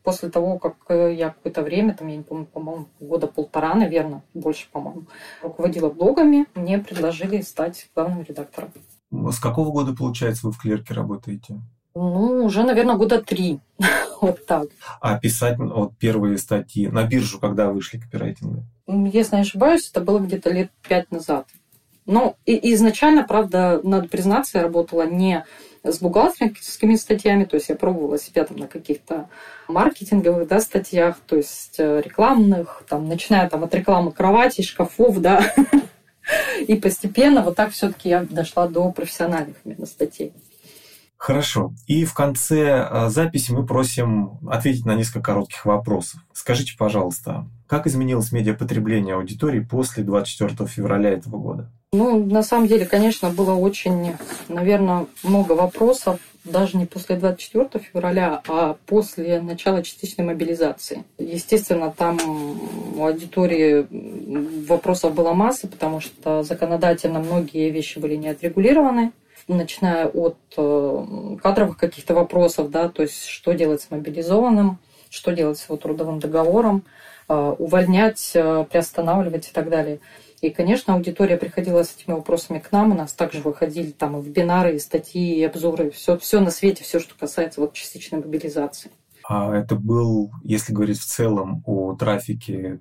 после 0.03 0.30
того, 0.30 0.59
как 0.59 0.76
э, 0.88 1.14
я 1.14 1.28
какое-то 1.28 1.62
время, 1.62 1.92
там, 1.94 2.09
я 2.09 2.16
не 2.16 2.22
помню, 2.22 2.46
по-моему, 2.46 2.86
года 2.99 3.26
полтора, 3.26 3.74
наверное, 3.74 4.22
больше, 4.32 4.68
по-моему, 4.72 5.03
руководила 5.42 5.90
блогами, 5.90 6.46
мне 6.55 6.78
предложили 6.78 7.42
стать 7.42 7.90
главным 7.94 8.22
редактором. 8.22 8.72
С 9.11 9.38
какого 9.38 9.70
года, 9.70 9.94
получается, 9.94 10.46
вы 10.46 10.53
в 10.53 10.59
клерке 10.59 10.94
работаете? 10.94 11.61
Ну, 11.94 12.44
уже, 12.46 12.62
наверное, 12.62 12.96
года 12.96 13.20
три. 13.20 13.61
вот 14.22 14.46
так. 14.46 14.68
А 15.03 15.18
писать 15.18 15.59
вот 15.59 15.99
первые 15.99 16.38
статьи 16.38 16.88
на 16.88 17.05
биржу, 17.05 17.38
когда 17.38 17.70
вышли 17.70 17.99
копирайтинга? 17.99 18.64
Если 18.86 19.36
не 19.36 19.42
ошибаюсь, 19.42 19.90
это 19.90 20.01
было 20.01 20.20
где-то 20.20 20.51
лет 20.51 20.70
пять 20.88 21.11
назад. 21.11 21.49
Ну, 22.07 22.36
и 22.46 22.72
изначально, 22.72 23.24
правда, 23.24 23.82
надо 23.84 24.09
признаться, 24.09 24.57
я 24.57 24.64
работала 24.64 25.07
не 25.07 25.44
с 25.93 25.99
бухгалтерскими 26.01 26.97
статьями, 26.97 27.45
то 27.45 27.57
есть 27.57 27.68
я 27.68 27.74
пробовала 27.74 28.18
себя 28.18 28.45
там 28.45 28.57
на 28.57 28.66
каких-то 28.66 29.28
маркетинговых 29.68 30.49
да, 30.49 30.61
статьях, 30.61 31.16
то 31.26 31.36
есть 31.36 31.76
э, 31.78 32.01
рекламных, 32.05 32.84
там, 32.89 33.09
начиная 33.09 33.49
там, 33.49 33.64
от 33.64 33.74
рекламы 33.74 34.12
кроватей, 34.12 34.64
шкафов, 34.64 35.20
да, 35.20 35.43
И 36.66 36.74
постепенно 36.74 37.43
вот 37.43 37.57
так 37.57 37.70
все-таки 37.72 38.09
я 38.09 38.24
дошла 38.24 38.68
до 38.68 38.91
профессиональных 38.93 39.57
именно 39.64 39.86
статей. 39.86 40.32
Хорошо. 41.16 41.72
И 41.86 42.05
в 42.05 42.14
конце 42.14 42.80
а, 42.80 43.11
записи 43.11 43.51
мы 43.51 43.66
просим 43.66 44.39
ответить 44.49 44.84
на 44.86 44.95
несколько 44.95 45.20
коротких 45.20 45.64
вопросов. 45.64 46.20
Скажите, 46.32 46.76
пожалуйста, 46.78 47.49
как 47.66 47.89
изменилось 47.89 48.30
медиапотребление 48.30 49.16
аудитории 49.16 49.61
после 49.61 50.05
24 50.05 50.68
февраля 50.68 51.11
этого 51.11 51.39
года? 51.39 51.72
Ну, 51.93 52.22
на 52.22 52.43
самом 52.43 52.66
деле, 52.66 52.84
конечно, 52.84 53.30
было 53.30 53.55
очень, 53.55 54.14
наверное, 54.49 55.07
много 55.22 55.53
вопросов 55.53 56.20
даже 56.45 56.76
не 56.76 56.84
после 56.84 57.16
24 57.16 57.82
февраля, 57.82 58.43
а 58.47 58.76
после 58.86 59.41
начала 59.41 59.82
частичной 59.82 60.26
мобилизации. 60.26 61.05
Естественно, 61.16 61.91
там 61.97 62.18
у 62.95 63.07
аудитории 63.07 63.86
вопросов 64.66 65.14
была 65.14 65.32
масса, 65.32 65.66
потому 65.66 66.01
что 66.01 66.43
законодательно 66.43 67.20
многие 67.20 67.70
вещи 67.70 67.99
были 67.99 68.16
не 68.16 68.28
отрегулированы 68.28 69.12
начиная 69.47 70.07
от 70.09 70.36
э, 70.59 71.36
кадровых 71.43 71.78
каких-то 71.78 72.14
вопросов, 72.14 72.70
да, 72.70 72.91
то 72.91 73.03
есть 73.03 73.26
что 73.26 73.53
делать 73.53 73.80
с 73.80 73.91
мобилизованным, 73.91 74.78
что 75.09 75.32
делать 75.32 75.59
с 75.59 75.64
его 75.64 75.78
трудовым 75.78 76.20
договором, 76.20 76.84
э, 77.28 77.55
увольнять, 77.59 78.32
э, 78.34 78.66
приостанавливать 78.70 79.49
и 79.49 79.53
так 79.53 79.70
далее. 79.70 80.01
И, 80.41 80.51
конечно, 80.51 80.95
аудитория 80.95 81.36
приходила 81.36 81.82
с 81.82 81.97
этими 81.97 82.14
вопросами 82.14 82.59
к 82.59 82.70
нам. 82.72 82.93
У 82.93 82.95
нас 82.95 83.12
также 83.12 83.41
выходили 83.41 83.91
там 83.91 84.18
и 84.18 84.22
вебинары, 84.22 84.76
и 84.76 84.78
статьи, 84.78 85.36
и 85.36 85.45
обзоры. 85.45 85.91
Все, 85.91 86.16
все 86.18 86.41
на 86.41 86.51
свете, 86.51 86.84
все, 86.84 87.01
что 87.01 87.14
касается 87.14 87.61
вот 87.61 87.72
частичной 87.72 88.20
мобилизации. 88.20 88.91
А 89.28 89.55
это 89.55 89.74
был, 89.74 90.30
если 90.43 90.72
говорить 90.72 90.99
в 90.99 91.07
целом 91.07 91.62
о 91.66 91.95
трафике, 91.97 92.80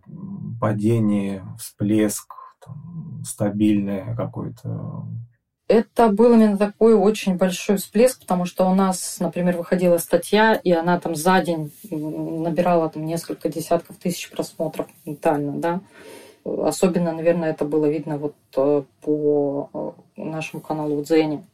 падение, 0.61 1.43
всплеск, 1.59 2.27
там, 2.63 3.21
стабильное 3.25 4.15
какое-то 4.15 5.05
это 5.67 6.07
был 6.07 6.33
именно 6.33 6.57
такой 6.57 6.93
очень 6.93 7.35
большой 7.35 7.75
всплеск, 7.75 8.21
потому 8.21 8.45
что 8.45 8.69
у 8.69 8.73
нас, 8.73 9.17
например, 9.19 9.57
выходила 9.57 9.97
статья, 9.97 10.53
и 10.53 10.71
она 10.71 10.97
там 10.99 11.13
за 11.13 11.41
день 11.41 11.73
набирала 11.91 12.89
там 12.89 13.05
несколько 13.05 13.49
десятков 13.49 13.97
тысяч 13.97 14.29
просмотров 14.29 14.87
моментально, 15.05 15.59
да. 15.59 15.81
Особенно, 16.47 17.11
наверное, 17.11 17.51
это 17.51 17.65
было 17.65 17.87
видно 17.87 18.17
вот 18.17 18.35
э, 18.55 18.83
по 19.01 19.69
э, 20.17 20.21
нашему 20.21 20.61
каналу 20.61 21.03
Дзене. 21.03 21.45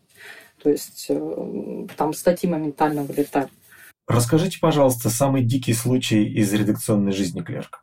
То 0.62 0.70
есть 0.70 1.08
э, 1.10 1.88
там 1.98 2.14
статьи 2.14 2.50
моментально 2.50 3.04
вылетали. 3.04 3.50
Расскажите, 4.08 4.60
пожалуйста, 4.60 5.10
самый 5.10 5.44
дикий 5.44 5.74
случай 5.74 6.24
из 6.26 6.54
редакционной 6.54 7.12
жизни 7.12 7.42
клерка. 7.42 7.80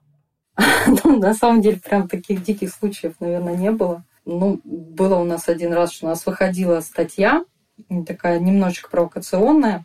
Ну, 1.04 1.18
на 1.18 1.34
самом 1.34 1.62
деле, 1.62 1.78
прям 1.78 2.08
таких 2.08 2.42
диких 2.42 2.72
случаев, 2.72 3.14
наверное, 3.20 3.56
не 3.56 3.70
было. 3.70 4.04
Ну, 4.24 4.61
было 4.64 5.16
у 5.16 5.24
нас 5.24 5.48
один 5.48 5.72
раз, 5.72 5.92
что 5.92 6.06
у 6.06 6.08
нас 6.08 6.24
выходила 6.26 6.80
статья, 6.80 7.44
такая 8.06 8.38
немножечко 8.38 8.90
провокационная. 8.90 9.84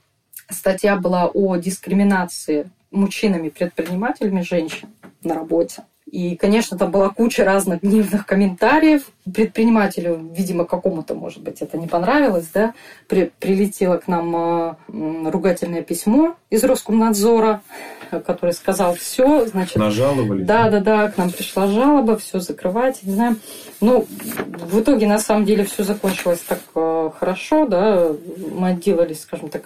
Статья 0.50 0.98
была 0.98 1.28
о 1.28 1.56
дискриминации 1.56 2.70
мужчинами-предпринимателями 2.92 4.42
женщин 4.42 4.90
на 5.24 5.36
работе. 5.36 5.84
И, 6.10 6.36
конечно, 6.36 6.78
там 6.78 6.92
была 6.92 7.10
куча 7.10 7.44
разных 7.44 7.82
гневных 7.82 8.28
комментариев. 8.28 9.04
Предпринимателю, 9.34 10.32
видимо, 10.36 10.66
какому-то, 10.66 11.16
может 11.16 11.42
быть, 11.42 11.62
это 11.62 11.80
не 11.80 11.88
понравилось, 11.88 12.48
да, 12.54 12.76
При, 13.08 13.32
прилетело 13.40 13.98
к 13.98 14.08
нам 14.08 14.36
э, 14.36 15.30
ругательное 15.32 15.82
письмо 15.82 16.36
из 16.52 16.64
Роскомнадзора, 16.64 17.64
который 18.12 18.54
сказал 18.54 18.94
все, 18.94 19.48
значит... 19.48 19.78
Нажаловали? 19.78 20.44
Да, 20.44 20.70
да, 20.70 20.80
да, 20.80 21.10
к 21.10 21.18
нам 21.18 21.32
пришла 21.32 21.68
жалоба, 21.68 22.18
все 22.18 22.40
закрывать, 22.40 23.02
не 23.02 23.14
знаю. 23.14 23.38
Ну, 23.82 24.06
в 24.08 24.80
итоге, 24.80 25.08
на 25.08 25.18
самом 25.18 25.46
деле, 25.46 25.66
все 25.66 25.84
закончилось 25.84 26.44
так 26.48 26.62
э, 26.76 27.10
хорошо, 27.20 27.66
да, 27.66 28.12
мы 28.52 28.70
отделались, 28.70 29.22
скажем 29.22 29.50
так, 29.50 29.64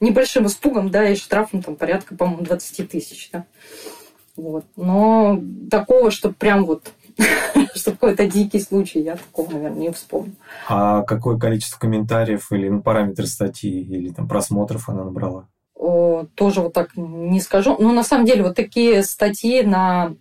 небольшим 0.00 0.46
испугом, 0.46 0.90
да, 0.90 1.08
и 1.08 1.14
штрафом 1.16 1.62
там 1.62 1.76
порядка, 1.76 2.16
по-моему, 2.16 2.42
20 2.42 2.90
тысяч, 2.90 3.30
да. 3.32 3.44
Вот. 4.36 4.64
Но 4.76 5.40
такого, 5.70 6.10
что 6.10 6.30
прям 6.32 6.64
вот 6.64 6.92
что 7.74 7.92
какой-то 7.92 8.26
дикий 8.26 8.60
случай, 8.60 9.00
я 9.00 9.16
такого, 9.16 9.52
наверное, 9.52 9.78
не 9.78 9.90
вспомню. 9.92 10.34
А 10.68 11.02
какое 11.02 11.38
количество 11.38 11.78
комментариев 11.78 12.50
или 12.52 12.68
ну, 12.68 12.82
параметры 12.82 13.26
статьи 13.26 13.82
или 13.82 14.10
там 14.12 14.28
просмотров 14.28 14.88
она 14.88 15.04
набрала? 15.04 15.46
О, 15.74 16.24
тоже 16.34 16.62
вот 16.62 16.72
так 16.72 16.96
не 16.96 17.40
скажу. 17.40 17.76
Но 17.78 17.92
на 17.92 18.02
самом 18.02 18.26
деле 18.26 18.42
вот 18.42 18.56
такие 18.56 19.02
статьи 19.02 19.62
на 19.62 20.14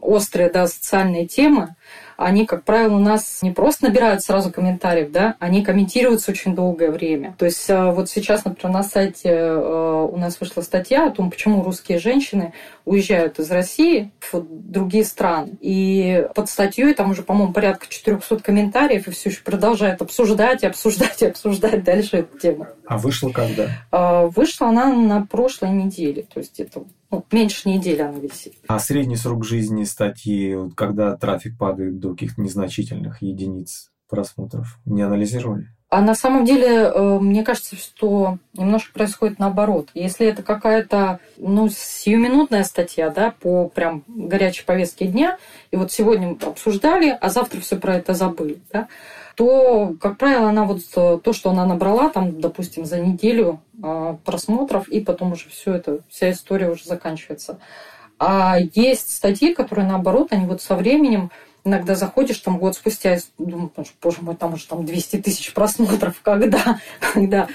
острые 0.00 0.50
да, 0.50 0.66
социальные 0.66 1.26
темы, 1.26 1.76
они, 2.16 2.46
как 2.46 2.64
правило, 2.64 2.96
у 2.96 3.00
нас 3.00 3.42
не 3.42 3.50
просто 3.50 3.86
набирают 3.86 4.22
сразу 4.22 4.50
комментариев, 4.50 5.10
да, 5.10 5.36
они 5.38 5.62
комментируются 5.62 6.30
очень 6.30 6.54
долгое 6.54 6.90
время. 6.90 7.34
То 7.38 7.44
есть 7.44 7.68
э, 7.68 7.90
вот 7.90 8.08
сейчас, 8.08 8.44
например, 8.44 8.72
на 8.72 8.82
сайте 8.82 9.28
э, 9.28 10.08
у 10.10 10.16
нас 10.16 10.40
вышла 10.40 10.62
статья 10.62 11.06
о 11.06 11.10
том, 11.10 11.30
почему 11.30 11.62
русские 11.62 11.98
женщины 11.98 12.52
уезжают 12.84 13.38
из 13.38 13.50
России 13.50 14.12
в 14.32 14.44
другие 14.48 15.04
страны. 15.04 15.52
И 15.60 16.26
под 16.34 16.48
статьей 16.48 16.94
там 16.94 17.10
уже, 17.10 17.22
по-моему, 17.22 17.52
порядка 17.52 17.86
400 17.88 18.40
комментариев, 18.40 19.06
и 19.08 19.10
все 19.10 19.30
еще 19.30 19.42
продолжают 19.42 20.00
обсуждать 20.00 20.62
и 20.62 20.66
обсуждать 20.66 21.22
и 21.22 21.26
обсуждать 21.26 21.84
дальше 21.84 22.18
эту 22.18 22.38
тему. 22.38 22.66
А 22.86 22.98
вышла 22.98 23.30
когда? 23.30 23.68
Э, 23.92 24.26
вышла 24.28 24.68
она 24.68 24.92
на 24.92 25.26
прошлой 25.26 25.70
неделе, 25.70 26.22
то 26.22 26.40
есть 26.40 26.60
это 26.60 26.84
ну, 27.16 27.24
меньше 27.36 27.68
недели 27.68 28.00
она 28.00 28.18
висит. 28.18 28.54
А 28.68 28.78
средний 28.78 29.16
срок 29.16 29.44
жизни 29.44 29.84
статьи, 29.84 30.56
когда 30.74 31.16
трафик 31.16 31.58
падает 31.58 31.98
до 31.98 32.10
каких-то 32.12 32.40
незначительных 32.40 33.22
единиц 33.22 33.90
просмотров, 34.08 34.78
не 34.84 35.02
анализировали? 35.02 35.68
А 35.88 36.00
на 36.00 36.14
самом 36.16 36.44
деле, 36.44 36.68
э, 36.68 37.18
мне 37.20 37.44
кажется, 37.44 37.76
что 37.76 38.38
немножко 38.54 38.92
происходит 38.92 39.38
наоборот. 39.38 39.88
Если 39.94 40.26
это 40.26 40.42
какая-то 40.42 41.20
ну, 41.36 41.68
сиюминутная 41.68 42.64
статья, 42.64 43.10
да, 43.10 43.32
по 43.40 43.68
прям 43.68 44.02
горячей 44.08 44.64
повестке 44.64 45.06
дня, 45.06 45.38
и 45.70 45.76
вот 45.76 45.92
сегодня 45.92 46.36
обсуждали, 46.42 47.16
а 47.20 47.28
завтра 47.30 47.60
все 47.60 47.76
про 47.76 47.96
это 47.96 48.14
забыли, 48.14 48.58
да, 48.72 48.88
то, 49.36 49.94
как 50.00 50.16
правило, 50.16 50.48
она 50.48 50.64
вот 50.64 50.80
э, 50.96 51.18
то, 51.22 51.32
что 51.32 51.50
она 51.50 51.66
набрала, 51.66 52.08
там, 52.08 52.40
допустим, 52.40 52.86
за 52.86 52.98
неделю 52.98 53.60
э, 53.82 54.16
просмотров, 54.24 54.88
и 54.88 55.00
потом 55.00 55.32
уже 55.32 55.48
все 55.50 55.74
это, 55.74 56.00
вся 56.08 56.30
история 56.30 56.70
уже 56.70 56.84
заканчивается. 56.84 57.58
А 58.18 58.56
есть 58.74 59.14
статьи, 59.14 59.54
которые, 59.54 59.86
наоборот, 59.86 60.28
они 60.30 60.46
вот 60.46 60.62
со 60.62 60.74
временем 60.74 61.30
иногда 61.64 61.94
заходишь 61.94 62.38
там 62.38 62.58
год 62.58 62.76
спустя 62.76 63.16
и 63.16 63.20
думаешь, 63.38 63.94
боже 64.00 64.18
мой, 64.22 64.36
там 64.36 64.54
уже 64.54 64.66
там 64.66 64.86
200 64.86 65.18
тысяч 65.18 65.52
просмотров, 65.52 66.20
когда, 66.22 66.80
когда 67.12 67.48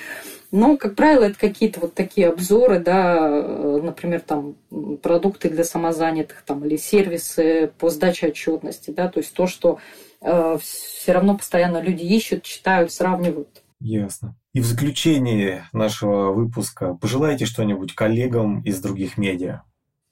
Но, 0.52 0.76
как 0.76 0.96
правило, 0.96 1.24
это 1.24 1.40
какие-то 1.40 1.80
вот 1.80 1.94
такие 1.94 2.28
обзоры, 2.28 2.80
да, 2.80 3.18
э, 3.18 3.80
например, 3.82 4.20
там 4.20 4.56
продукты 5.02 5.50
для 5.50 5.64
самозанятых 5.64 6.44
там, 6.46 6.66
или 6.66 6.76
сервисы 6.76 7.72
по 7.80 7.90
сдаче 7.90 8.28
отчетности, 8.28 8.92
да, 8.92 9.08
то 9.08 9.20
есть 9.20 9.34
то, 9.34 9.48
что 9.48 9.80
все 10.22 11.12
равно 11.14 11.36
постоянно 11.38 11.82
люди 11.82 12.04
ищут, 12.04 12.44
читают, 12.44 12.92
сравнивают. 12.92 13.64
Ясно. 13.80 14.36
И 14.54 14.60
в 14.62 14.66
заключение 14.66 15.66
нашего 15.74 16.32
выпуска 16.32 16.94
пожелайте 16.94 17.46
что-нибудь 17.46 17.96
коллегам 17.96 18.62
из 18.62 18.80
других 18.80 19.18
медиа. 19.18 19.64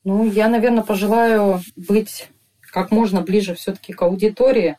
Ну, 0.04 0.26
я, 0.26 0.48
наверное, 0.48 0.84
пожелаю 0.84 1.62
быть 1.76 2.30
как 2.62 2.92
можно 2.92 3.22
ближе 3.22 3.56
все-таки 3.56 3.94
к 3.94 4.02
аудитории, 4.02 4.78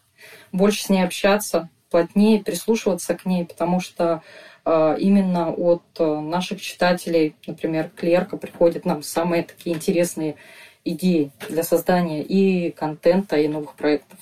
больше 0.53 0.85
с 0.85 0.89
ней 0.89 1.05
общаться, 1.05 1.68
плотнее 1.91 2.43
прислушиваться 2.43 3.14
к 3.14 3.26
ней, 3.26 3.45
потому 3.45 3.81
что 3.81 4.22
э, 4.64 4.97
именно 4.99 5.51
от 5.51 5.83
э, 5.99 6.20
наших 6.20 6.61
читателей, 6.61 7.35
например, 7.47 7.91
клерка, 7.95 8.37
приходят 8.37 8.85
нам 8.85 9.03
самые 9.03 9.43
такие 9.43 9.74
интересные 9.76 10.37
идеи 10.85 11.33
для 11.49 11.62
создания 11.62 12.22
и 12.22 12.70
контента, 12.70 13.37
и 13.37 13.49
новых 13.49 13.74
проектов. 13.74 14.18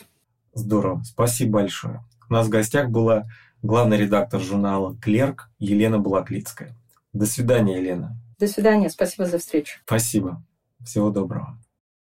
Здорово, 0.58 1.02
спасибо 1.04 1.60
большое. 1.60 2.04
У 2.28 2.32
нас 2.32 2.48
в 2.48 2.50
гостях 2.50 2.90
была 2.90 3.26
главный 3.62 3.96
редактор 3.96 4.40
журнала 4.40 4.96
«Клерк» 5.00 5.50
Елена 5.60 6.00
Балаклицкая. 6.00 6.74
До 7.12 7.26
свидания, 7.26 7.78
Елена. 7.78 8.20
До 8.40 8.48
свидания, 8.48 8.90
спасибо 8.90 9.26
за 9.26 9.38
встречу. 9.38 9.78
Спасибо. 9.84 10.42
Всего 10.84 11.10
доброго. 11.10 11.56